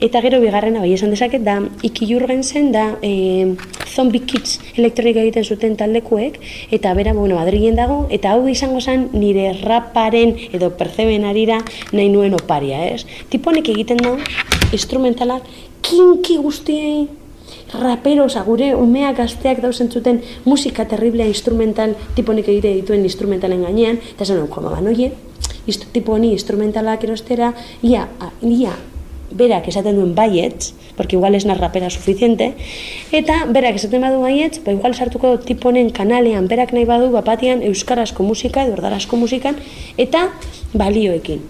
Eta 0.00 0.20
gero 0.24 0.40
bigarrena, 0.40 0.80
bai 0.80 0.92
esan 0.94 1.12
dezaket, 1.12 1.44
da 1.44 1.58
Iki 1.86 2.08
Jurgensen 2.08 2.70
da 2.72 2.86
e, 3.02 3.54
Zombie 3.86 4.24
Kids 4.26 4.58
elektronika 4.76 5.20
egiten 5.20 5.44
zuten 5.44 5.76
taldekuek, 5.76 6.38
eta 6.72 6.94
bera, 6.94 7.12
bueno, 7.14 7.36
Madrilen 7.36 7.76
dago, 7.76 8.06
eta 8.10 8.32
hau 8.34 8.48
izango 8.48 8.80
zen 8.80 9.08
nire 9.12 9.52
raparen 9.60 10.36
edo 10.52 10.72
perceben 10.78 11.26
arira 11.28 11.60
nahi 11.92 12.08
nuen 12.08 12.34
oparia, 12.38 12.86
ez? 12.88 13.04
Tiponek 13.30 13.68
egiten 13.74 14.00
da, 14.02 14.16
instrumentalak, 14.72 15.46
kinki 15.84 16.38
guztiei, 16.40 17.08
rapero, 17.78 18.24
oza, 18.26 18.42
gure 18.46 18.72
umeak 18.74 19.18
gazteak 19.20 19.60
dauzen 19.62 19.90
zuten 19.90 20.22
musika 20.44 20.86
terriblea 20.88 21.28
instrumental, 21.30 21.94
tiponek 22.16 22.48
egite 22.48 22.72
dituen 22.80 23.04
instrumentalen 23.06 23.66
gainean, 23.68 24.00
eta 24.14 24.24
zen, 24.26 24.46
koma, 24.48 24.72
ba, 24.72 24.80
noie, 25.66 25.78
tipo 25.92 26.12
honi 26.12 26.32
instrumentalak 26.32 27.04
erostera, 27.04 27.54
ia, 27.82 28.08
ia, 28.42 28.74
berak 29.30 29.68
esaten 29.68 29.96
duen 29.96 30.14
baietz, 30.14 30.74
porque 30.96 31.16
igual 31.16 31.34
ez 31.34 31.44
rapera 31.44 31.90
suficiente, 31.90 32.54
eta 33.12 33.46
berak 33.46 33.76
esaten 33.76 34.02
badu 34.02 34.20
baietz, 34.20 34.60
ba 34.64 34.72
igual 34.72 34.94
sartuko 34.94 35.38
tipo 35.38 35.68
honen 35.68 35.90
kanalean, 35.90 36.48
berak 36.48 36.72
nahi 36.72 36.84
badu, 36.84 37.10
bapatian 37.10 37.62
euskarazko 37.62 38.22
musika, 38.22 38.64
edo 38.64 38.74
ordarazko 38.74 39.16
musikan, 39.16 39.56
eta 39.96 40.30
balioekin. 40.74 41.40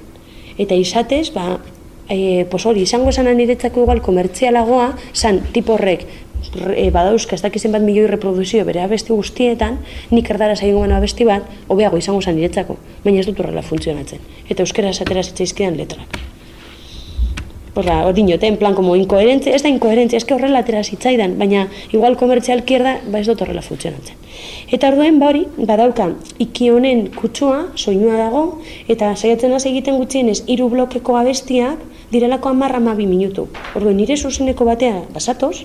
Eta 0.59 0.75
izatez, 0.75 1.31
ba, 1.33 1.59
e, 2.09 2.45
pos 2.51 2.67
hori, 2.67 2.83
izango 2.83 3.11
esan 3.11 3.31
niretzako 3.37 3.87
igual 3.87 4.03
komertzialagoa, 4.03 4.93
san 5.13 5.41
tipo 5.55 5.79
horrek, 5.79 6.07
e, 6.77 6.91
badauzka 6.91 7.37
ez 7.37 7.43
dakizen 7.43 7.73
bat 7.73 7.85
milioi 7.85 8.09
reproduzio 8.11 8.65
bere 8.69 8.83
abesti 8.85 9.13
guztietan, 9.13 9.79
nik 10.11 10.31
erdara 10.31 10.57
zaingo 10.57 10.83
abesti 10.85 11.25
bat, 11.29 11.47
hobeago 11.69 12.01
izango 12.01 12.23
zen 12.23 12.37
niretzako, 12.37 12.77
baina 13.05 13.21
ez 13.21 13.27
dut 13.27 13.41
horrela 13.41 13.63
funtzionatzen. 13.63 14.21
Eta 14.49 14.63
euskera 14.67 14.91
esatera 14.91 15.23
zitzaizkidan 15.23 15.77
letrak. 15.77 16.21
Horra, 17.81 18.01
hori 18.05 18.25
niote, 18.27 18.49
en 18.51 18.57
plan, 18.59 18.75
como 18.75 18.97
inkoherentzia, 18.99 19.55
ez 19.55 19.63
da 19.63 19.71
inkoherentzia, 19.71 20.19
ez 20.19 20.27
horrela 20.35 20.59
atera 20.65 20.83
zitzaidan, 20.83 21.37
baina 21.39 21.69
igual 21.95 22.17
komertzialki 22.19 22.75
erda, 22.81 22.97
ba 23.07 23.21
ez 23.21 23.29
dut 23.29 23.45
horrela 23.45 23.63
funtzionatzen. 23.63 24.17
Eta 24.75 24.91
orduen, 24.91 25.21
ba 25.23 25.29
hori, 25.31 25.45
badauka, 25.57 26.09
iki 26.43 26.71
honen 26.75 27.07
kutsua, 27.15 27.69
soinua 27.77 28.17
dago, 28.19 28.43
eta 28.91 29.13
saiatzen 29.15 29.55
hasi 29.55 29.71
egiten 29.71 30.01
gutxienez, 30.03 30.41
hiru 30.51 30.67
blokeko 30.73 31.15
abestiak, 31.21 31.87
direlako 32.11 32.51
amarra 32.51 32.83
mabi 32.83 33.07
minutu. 33.07 33.47
Orduen, 33.79 34.01
nire 34.03 34.19
zuzeneko 34.19 34.67
batea, 34.67 35.05
basatoz, 35.15 35.63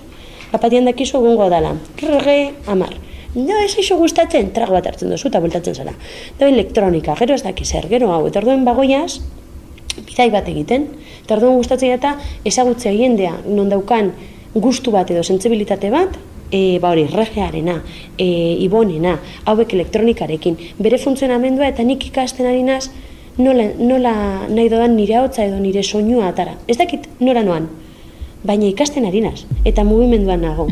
Apatian 0.52 0.86
dakizu 0.86 1.18
egungo 1.18 1.48
dala. 1.50 1.74
Rege, 2.02 2.52
amar. 2.66 2.94
No, 3.34 3.56
ez 3.60 3.74
iso 3.78 3.98
gustatzen, 4.00 4.52
trago 4.56 4.72
bat 4.72 4.86
hartzen 4.88 5.10
duzu 5.12 5.28
eta 5.28 5.40
bultatzen 5.44 5.74
zara. 5.74 5.92
Da 6.38 6.46
elektronika, 6.48 7.16
gero 7.18 7.34
ez 7.34 7.42
daki 7.44 7.66
zer, 7.66 7.88
gero 7.90 8.12
hau, 8.14 8.22
eta 8.28 8.40
orduen 8.40 8.64
bagoiaz, 8.64 9.18
bidai 10.06 10.30
bat 10.32 10.48
egiten. 10.48 10.86
Eta 11.24 11.36
orduen 11.36 11.58
gustatzen 11.58 11.92
eta 11.92 12.14
ezagutzea 12.48 12.94
jendea, 12.96 13.34
non 13.48 13.68
daukan 13.68 14.12
gustu 14.54 14.94
bat 14.94 15.10
edo 15.12 15.22
sensibilitate 15.22 15.90
bat, 15.92 16.16
e, 16.50 16.78
ba 16.80 16.94
hori, 16.94 17.04
regearena, 17.12 17.80
e, 18.16 18.26
ibonena, 18.64 19.18
hauek 19.44 19.74
elektronikarekin, 19.76 20.56
bere 20.78 20.98
funtzionamendua 21.02 21.68
eta 21.74 21.84
nik 21.84 22.08
ikasten 22.08 22.48
ari 22.48 22.62
naz, 22.64 22.86
nola, 23.36 23.68
nola 23.76 24.14
nahi 24.48 24.70
dodan 24.72 24.96
nire 24.96 25.18
hotza 25.20 25.44
edo 25.44 25.58
nire 25.60 25.82
soinua 25.82 26.30
atara. 26.30 26.56
Ez 26.68 26.78
dakit 26.78 27.08
nora 27.20 27.44
noan, 27.44 27.68
Bañe 28.42 28.68
y 28.68 28.74
caste 28.74 29.00
en 29.00 29.06
harinas, 29.06 29.46
eta 29.64 29.82
mueve 29.84 30.06
menduana. 30.06 30.54
Todo 30.54 30.66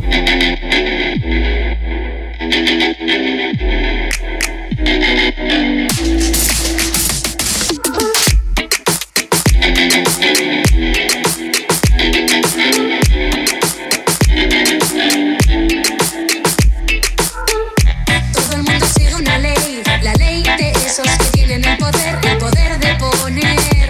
el 18.53 18.63
mundo 18.63 18.87
sigue 18.95 19.15
una 19.17 19.39
ley, 19.39 19.83
la 20.03 20.15
ley 20.15 20.43
de 20.43 20.71
esos 20.87 21.07
que 21.07 21.25
tienen 21.33 21.65
el 21.65 21.77
poder, 21.79 22.19
el 22.31 22.39
poder 22.39 22.79
de 22.79 22.95
poner 22.95 23.89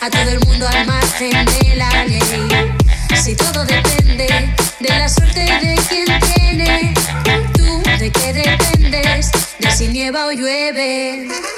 a 0.00 0.10
todo 0.10 0.30
el 0.30 0.40
mundo 0.46 0.68
al 0.68 0.86
margen. 0.86 1.45
llueve. 10.36 11.55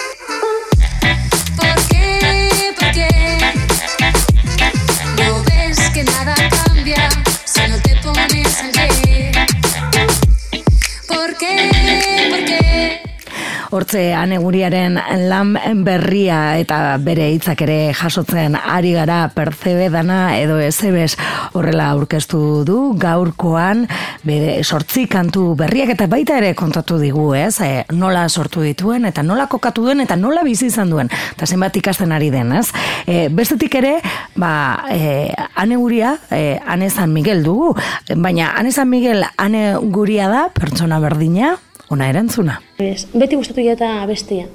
Hortze 13.69 14.15
aneguriaren 14.17 14.97
lan 15.29 15.51
berria 15.85 16.57
eta 16.57 16.97
bere 17.05 17.27
hitzak 17.35 17.61
ere 17.67 17.93
jasotzen 17.93 18.57
ari 18.57 18.95
gara 18.97 19.27
percebe 19.35 19.91
dana 19.93 20.39
edo 20.41 20.57
ezebes 20.65 21.19
horrela 21.53 21.91
aurkeztu 21.93 22.65
du 22.65 22.79
gaurkoan 22.97 23.85
bere 24.25 24.63
sortzi 24.65 25.05
kantu 25.11 25.53
berriak 25.59 25.93
eta 25.93 26.09
baita 26.09 26.39
ere 26.41 26.55
kontatu 26.57 26.97
digu, 27.03 27.27
ez? 27.37 27.61
E, 27.61 27.85
nola 27.93 28.25
sortu 28.29 28.65
dituen 28.65 29.05
eta 29.05 29.23
nola 29.23 29.47
kokatu 29.53 29.85
duen 29.85 30.01
eta 30.01 30.17
nola 30.17 30.47
bizi 30.49 30.71
izan 30.73 30.89
duen. 30.89 31.13
Eta 31.37 31.47
zenbat 31.47 31.77
ikasten 31.77 32.17
ari 32.17 32.33
den, 32.33 32.57
ez? 32.57 32.71
E, 33.05 33.29
bestetik 33.29 33.77
ere, 33.83 33.99
ba, 34.37 34.51
e, 34.89 35.29
aneguria, 35.61 36.17
e, 36.33 36.59
ane 36.65 36.89
San 36.91 37.13
Miguel 37.13 37.45
dugu, 37.45 37.75
baina 38.17 38.55
ane 38.57 38.73
San 38.73 38.89
Miguel 38.89 39.27
aneguria 39.37 40.33
da, 40.33 40.49
pertsona 40.57 41.01
berdina, 41.05 41.59
ona 41.91 42.09
erantzuna. 42.13 42.61
Ez, 42.79 43.07
beti 43.15 43.37
gustatu 43.37 43.65
eta 43.65 43.91
bestia. 44.09 44.47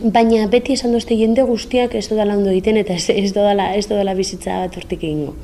Baina 0.00 0.46
beti 0.48 0.76
esan 0.76 0.94
dozte 0.96 1.16
jende 1.18 1.42
guztiak 1.48 1.94
ez 1.98 2.06
dodala 2.08 2.36
ondo 2.38 2.52
egiten 2.52 2.78
eta 2.80 2.94
ez, 2.96 3.10
ez 3.12 3.32
dodala, 3.36 3.72
ez 3.76 3.86
dodala 3.88 4.14
bizitza 4.16 4.62
bat 4.62 4.76
hortik 4.76 5.02
egingo. 5.02 5.34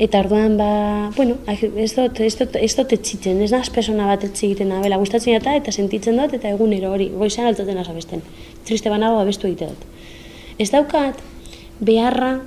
Eta 0.00 0.22
orduan, 0.22 0.54
ba, 0.56 1.10
bueno, 1.16 1.36
ez 1.46 1.90
dut, 1.92 2.20
ez 2.24 2.32
dut, 2.38 2.54
ez 2.56 2.70
dut 2.76 2.92
etxitzen, 2.96 3.40
ez 3.44 3.50
naz 3.52 3.68
persona 3.68 4.06
bat 4.08 4.22
etxi 4.24 4.46
egiten 4.46 4.72
abela, 4.72 4.96
gustatzen 5.00 5.36
eta 5.36 5.52
eta 5.58 5.72
sentitzen 5.72 6.16
dut 6.16 6.32
eta 6.38 6.48
egunero 6.48 6.94
hori, 6.94 7.10
goizan 7.12 7.50
altzaten 7.50 7.82
azabesten. 7.82 8.22
Triste 8.64 8.92
banago 8.92 9.20
abestu 9.20 9.50
egite 9.50 9.68
dut. 9.68 9.84
Ez 10.60 10.70
daukat, 10.72 11.20
beharra 11.84 12.38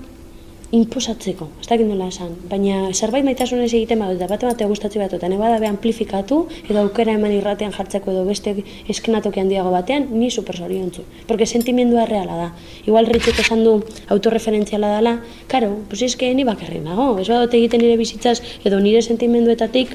imposatzeko, 0.73 1.45
ez 1.61 1.67
dakit 1.69 1.85
nola 1.85 2.07
esan, 2.09 2.31
baina 2.49 2.87
zerbait 2.97 3.25
maitasunez 3.25 3.67
egiten 3.67 3.99
badut, 4.01 4.17
da 4.17 4.25
bate 4.31 4.47
batea 4.47 4.65
gustatzen 4.71 5.03
bat, 5.03 5.11
eta 5.13 5.29
nebada 5.29 5.59
be 5.61 5.67
amplifikatu, 5.69 6.39
edo 6.65 6.81
aukera 6.81 7.13
eman 7.13 7.33
irratean 7.35 7.75
jartzeko 7.75 8.09
edo 8.09 8.23
beste 8.25 8.55
eskenatoki 8.89 9.43
handiago 9.43 9.69
batean, 9.73 10.07
ni 10.17 10.31
super 10.31 10.57
zoriontzu. 10.57 11.03
Porque 11.27 11.45
sentimendua 11.45 12.07
reala 12.09 12.37
da. 12.39 12.47
Igual 12.87 13.05
ritzek 13.05 13.37
esan 13.43 13.61
du 13.63 13.75
autorreferentziala 14.15 14.95
dela, 14.95 15.19
karo, 15.51 15.75
pues 15.91 16.01
eske 16.07 16.31
ni 16.33 16.45
bakarri 16.47 16.81
nago, 16.81 17.19
ez 17.21 17.27
badot 17.29 17.53
egiten 17.53 17.83
nire 17.83 17.99
bizitzaz, 17.99 18.39
edo 18.65 18.79
nire 18.81 19.03
sentimenduetatik, 19.05 19.93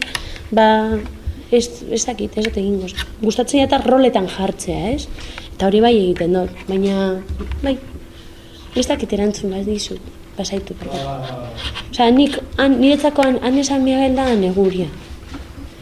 ba, 0.54 0.68
ez, 1.50 1.64
ez 1.90 2.04
dakit, 2.04 2.38
ez 2.38 2.44
dut 2.46 2.60
egin 2.62 2.78
Gustatzen 3.18 3.64
eta 3.64 3.82
roletan 3.82 4.30
jartzea, 4.30 4.94
ez? 4.94 5.08
Eta 5.56 5.66
hori 5.66 5.82
bai 5.82 5.96
egiten 5.96 6.38
dut, 6.38 6.54
baina, 6.70 7.18
bai, 7.66 7.74
ez 8.78 8.86
dakit 8.86 9.18
erantzun 9.18 9.56
bat 9.56 9.66
dizut 9.66 10.14
pasaitu 10.38 10.78
berda. 10.78 11.18
Osa, 11.90 12.08
nik, 12.14 12.38
an, 12.56 12.78
niretzako 12.80 13.26
an, 13.26 13.42
han 13.42 13.58
esan 13.58 13.84
Miguel 13.84 14.16
da 14.16 14.30
neguria. 14.38 14.86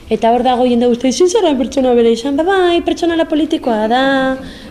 Eta 0.07 0.31
hor 0.31 0.45
dago 0.47 0.63
jende 0.71 0.87
guzti, 0.87 1.11
zin 1.11 1.27
zara 1.27 1.51
pertsona 1.59 1.93
bere 1.99 2.13
izan, 2.15 2.37
ba, 2.39 2.45
bai, 2.47 2.79
pertsona 2.87 3.17
la 3.19 3.25
politikoa 3.27 3.89
da, 3.91 4.03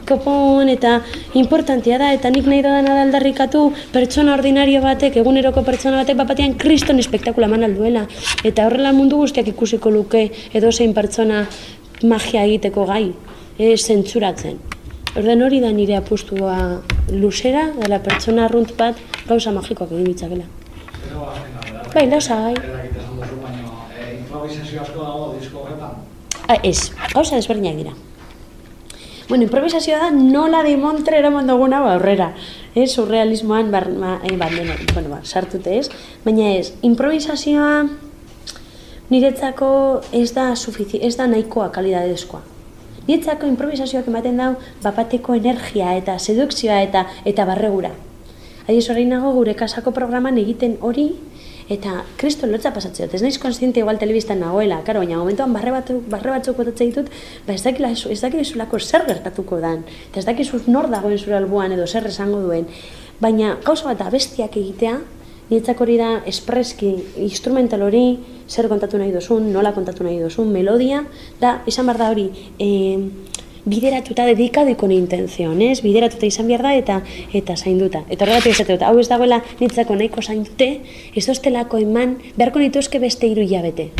kopon, 0.07 0.69
eta 0.71 1.01
importantia 1.35 1.97
da, 1.99 2.13
eta 2.15 2.31
nik 2.31 2.47
nahi 2.47 2.61
dodana 2.63 2.93
da 2.95 3.01
aldarrikatu 3.03 3.65
pertsona 3.91 4.37
ordinario 4.37 4.79
batek, 4.85 5.17
eguneroko 5.19 5.65
pertsona 5.67 5.99
batek, 6.03 6.15
bapatean 6.21 6.55
kriston 6.61 7.03
espektakula 7.03 7.49
eman 7.51 7.67
alduela. 7.67 8.05
Eta 8.47 8.69
horrela 8.69 8.95
mundu 8.95 9.19
guztiak 9.25 9.51
ikusiko 9.51 9.91
luke, 9.91 10.29
edo 10.55 10.71
zein 10.71 10.95
pertsona 10.95 11.43
magia 12.07 12.47
egiteko 12.47 12.87
gai, 12.87 13.09
e, 13.59 13.75
zentzuratzen. 13.75 14.55
Orden 15.15 15.41
hori 15.45 15.61
da 15.63 15.69
nire 15.71 15.95
apustua 15.95 16.81
luzera, 17.15 17.69
dela 17.79 18.01
pertsona 18.03 18.49
arrunt 18.49 18.73
bat 18.75 18.97
gauza 19.29 19.53
magikoak 19.55 19.93
egin 19.95 20.09
ditzakela. 20.09 20.43
Bai, 21.93 22.09
lasai. 22.11 22.55
Ah, 26.47 26.57
ez, 26.61 26.91
gauza 27.13 27.37
desberdinak 27.39 27.77
dira. 27.79 27.93
Bueno, 29.29 29.45
improvisazioa 29.47 29.99
da 30.03 30.09
nola 30.11 30.61
de 30.63 30.75
montre 30.77 31.17
eraman 31.17 31.47
duguna 31.47 31.79
ba, 31.81 31.93
aurrera. 31.95 32.33
Ez, 32.75 32.91
surrealismoan 32.91 33.71
bar, 33.71 33.87
ma, 33.89 34.17
eh, 34.21 34.35
ba, 34.37 34.49
bueno, 34.93 35.09
ba, 35.09 35.21
sartute 35.23 35.77
ez. 35.79 35.87
Baina 36.25 36.51
ez, 36.57 36.73
improvisazioa 36.83 37.87
niretzako 39.09 39.71
ez 40.11 40.27
da, 40.35 40.51
sufizi, 40.55 40.99
ez 41.01 41.15
da 41.15 41.29
nahikoa 41.31 41.71
kalidadezkoa. 41.71 42.43
Nietzako 43.05 43.45
improvisazioak 43.45 44.07
ematen 44.09 44.39
dau 44.41 44.55
bapateko 44.81 45.35
energia 45.37 45.91
eta 45.93 46.17
sedukzioa 46.17 46.81
eta 46.87 47.05
eta 47.29 47.45
barregura. 47.45 47.91
Adiz 48.65 48.87
hori 48.89 49.05
nago 49.05 49.29
gure 49.35 49.53
kasako 49.53 49.91
programan 49.93 50.39
egiten 50.41 50.79
hori 50.81 51.11
eta 51.69 51.99
kristo 52.17 52.49
lotza 52.49 52.71
pasatzea. 52.73 53.07
Ez 53.13 53.21
naiz 53.21 53.37
konstiente 53.41 53.79
igual 53.81 53.99
telebistan 54.01 54.39
nagoela, 54.41 54.81
karo, 54.85 55.01
baina 55.01 55.17
momentuan 55.17 55.53
barre, 55.53 55.71
batu, 55.73 55.99
barre 56.09 56.33
batzuk 56.33 56.57
botatzen 56.57 56.89
ditut, 56.89 57.11
ba 57.45 57.53
ez 57.53 57.61
dakila, 57.61 57.91
ez 57.93 58.21
dakila 58.21 58.79
zer 58.79 59.05
gertatuko 59.05 59.59
dan. 59.61 59.83
Eta 60.09 60.19
ez 60.19 60.25
dakizu 60.25 60.61
nor 60.67 60.89
dagoen 60.89 61.17
zure 61.17 61.37
albuan 61.37 61.71
edo 61.71 61.85
zer 61.87 62.05
esango 62.07 62.41
duen. 62.41 62.65
Baina 63.19 63.57
gauza 63.63 63.85
bat 63.85 64.01
abestiak 64.01 64.57
egitea, 64.57 64.99
Nietzak 65.45 65.81
hori 65.81 65.99
da 66.01 66.09
espreski 66.25 66.89
instrumental 67.21 67.83
hori, 67.85 68.17
zer 68.49 68.65
kontatu 68.69 68.97
nahi 68.97 69.11
duzun, 69.13 69.51
nola 69.53 69.75
kontatu 69.75 70.05
nahi 70.05 70.17
duzun, 70.17 70.49
melodia, 70.49 71.03
da, 71.41 71.59
izan 71.69 71.85
behar 71.85 72.01
da 72.01 72.07
hori, 72.09 72.25
e, 72.57 72.69
bideratuta 73.65 74.25
dedikadiko 74.29 74.89
ni 74.89 74.97
intenzion, 74.97 75.61
ez? 75.61 75.83
Bideratuta 75.85 76.25
izan 76.25 76.49
behar 76.49 76.65
da 76.65 76.73
eta 76.77 76.97
eta 77.37 77.55
zainduta. 77.57 78.03
Eta 78.09 78.25
horregatik 78.25 78.53
esate 78.53 78.73
dut, 78.73 78.87
hau 78.89 78.97
ez 79.01 79.07
dagoela 79.09 79.41
nitzako 79.61 79.97
nahiko 80.01 80.25
zaindute, 80.25 80.69
ez 81.13 81.25
doztelako 81.29 81.81
eman, 81.81 82.17
beharko 82.37 82.65
nituzke 82.65 83.01
beste 83.01 83.29
hiru 83.29 83.45
hilabete. 83.45 83.91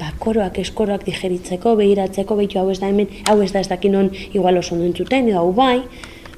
Ba, 0.00 0.10
koroak, 0.18 0.58
eskoroak 0.58 1.06
digeritzeko, 1.06 1.74
behiratzeko, 1.78 2.34
behitu 2.38 2.58
hau 2.58 2.70
ez 2.72 2.80
da 2.82 2.90
hemen, 2.90 3.10
hau 3.30 3.38
ez 3.42 3.52
da 3.54 3.62
ez 3.62 3.68
dakinon 3.70 4.10
igual 4.32 4.58
oso 4.58 4.74
ondo 4.74 4.90
entzuten, 4.90 5.28
edo 5.30 5.42
hau 5.42 5.52
bai, 5.54 5.82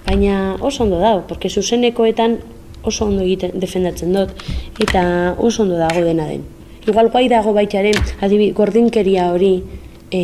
baina 0.04 0.56
oso 0.60 0.82
ondo 0.84 0.98
dago, 1.00 1.24
porque 1.28 1.48
zuzenekoetan 1.48 2.40
oso 2.82 3.06
ondo 3.06 3.22
egiten 3.22 3.54
defendatzen 3.60 4.12
dut 4.16 4.34
eta 4.82 5.04
oso 5.38 5.62
ondo 5.62 5.78
dago 5.78 6.02
dena 6.04 6.26
den. 6.26 6.44
Igual 6.86 7.10
guai 7.14 7.28
dago 7.30 7.52
baitaren 7.54 7.98
adibi 8.20 8.50
gordinkeria 8.58 9.30
hori 9.32 9.54
e, 10.10 10.22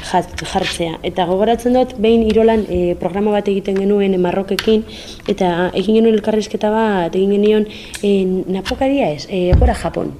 jartzea. 0.00 0.98
Eta 1.04 1.26
gogoratzen 1.28 1.76
dut 1.76 1.94
behin 2.00 2.24
Irolan 2.28 2.64
e, 2.68 2.94
programa 3.00 3.34
bat 3.36 3.48
egiten 3.48 3.76
genuen 3.76 4.16
Marrokekin 4.20 4.84
eta 5.28 5.70
egin 5.74 6.00
genuen 6.00 6.16
elkarrizketa 6.16 6.72
bat 6.72 7.14
egin 7.14 7.36
genion 7.36 7.68
e, 8.02 8.24
napokaria 8.48 9.12
ez, 9.12 9.26
e, 9.28 9.52
gora 9.60 9.74
Japon. 9.74 10.14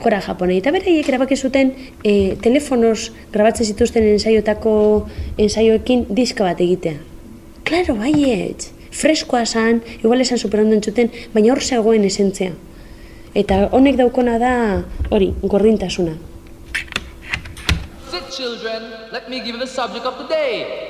Gora 0.00 0.20
Japon. 0.24 0.54
Eta 0.54 0.72
beraiek 0.72 1.08
erabaki 1.08 1.36
zuten 1.36 1.74
e, 2.04 2.36
telefonos 2.40 3.10
grabatzen 3.32 3.66
zituzten 3.66 4.06
ensaiotako 4.14 4.74
ensaioekin 5.36 6.06
diska 6.08 6.46
bat 6.46 6.60
egitea. 6.60 7.02
Claro, 7.66 7.98
baiet 7.98 8.70
freskoa 8.90 9.46
zan, 9.46 9.82
igual 10.02 10.20
esan 10.20 10.38
superondo 10.38 10.74
entzuten, 10.74 11.10
baina 11.34 11.52
hor 11.54 11.62
zegoen 11.62 12.04
esentzia. 12.04 12.52
Eta 13.34 13.68
honek 13.70 13.96
daukona 14.00 14.38
da 14.42 14.54
hori, 15.10 15.32
gordintasuna. 15.42 16.16
Sit 18.10 18.26
children, 18.30 18.90
let 19.12 19.28
me 19.28 19.38
give 19.38 19.54
you 19.54 19.60
the 19.60 19.66
subject 19.66 20.04
of 20.04 20.18
the 20.18 20.26
day. 20.28 20.88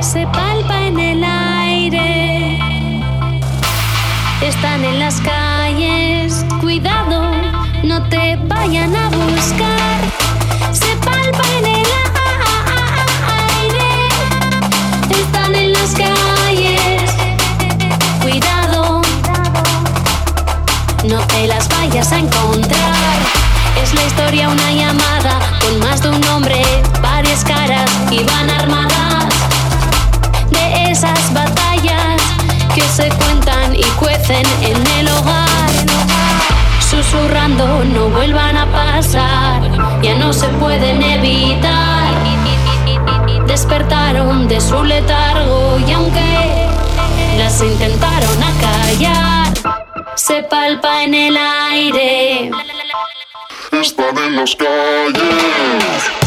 Se 0.00 0.26
palpa 0.26 0.86
en 0.86 1.00
el 1.00 1.24
aire, 1.24 2.58
están 4.46 4.84
en 4.84 5.00
las 5.00 5.20
calles, 5.22 6.44
cuidado, 6.60 7.32
no 7.82 8.08
te 8.10 8.36
vayan 8.46 8.94
a 8.94 9.08
buscar 9.08 10.23
a 22.12 22.18
encontrar. 22.18 23.16
Es 23.82 23.94
la 23.94 24.04
historia 24.04 24.48
una 24.48 24.72
llamada 24.72 25.38
con 25.60 25.78
más 25.78 26.02
de 26.02 26.10
un 26.10 26.24
hombre, 26.28 26.62
varias 27.02 27.44
caras 27.44 27.90
y 28.10 28.22
van 28.24 28.50
armadas 28.50 29.34
de 30.50 30.90
esas 30.90 31.32
batallas 31.32 32.20
que 32.74 32.82
se 32.82 33.08
cuentan 33.08 33.74
y 33.74 33.84
cuecen 33.98 34.44
en 34.62 34.86
el 34.98 35.08
hogar 35.08 35.54
susurrando 36.94 37.84
no 37.84 38.08
vuelvan 38.08 38.56
a 38.56 38.66
pasar, 38.66 39.62
ya 40.02 40.14
no 40.14 40.32
se 40.32 40.46
pueden 40.48 41.02
evitar. 41.02 42.12
Despertaron 43.46 44.48
de 44.48 44.60
su 44.60 44.82
letargo 44.82 45.78
y 45.86 45.92
aunque 45.92 46.68
las 47.38 47.60
intentaron 47.62 48.42
acallar, 48.42 49.73
se 50.16 50.42
palpa 50.44 51.04
en 51.04 51.14
el 51.14 51.36
aire. 51.36 52.50
Están 53.72 54.16
en 54.18 54.36
las 54.36 54.54
calles. 54.56 56.23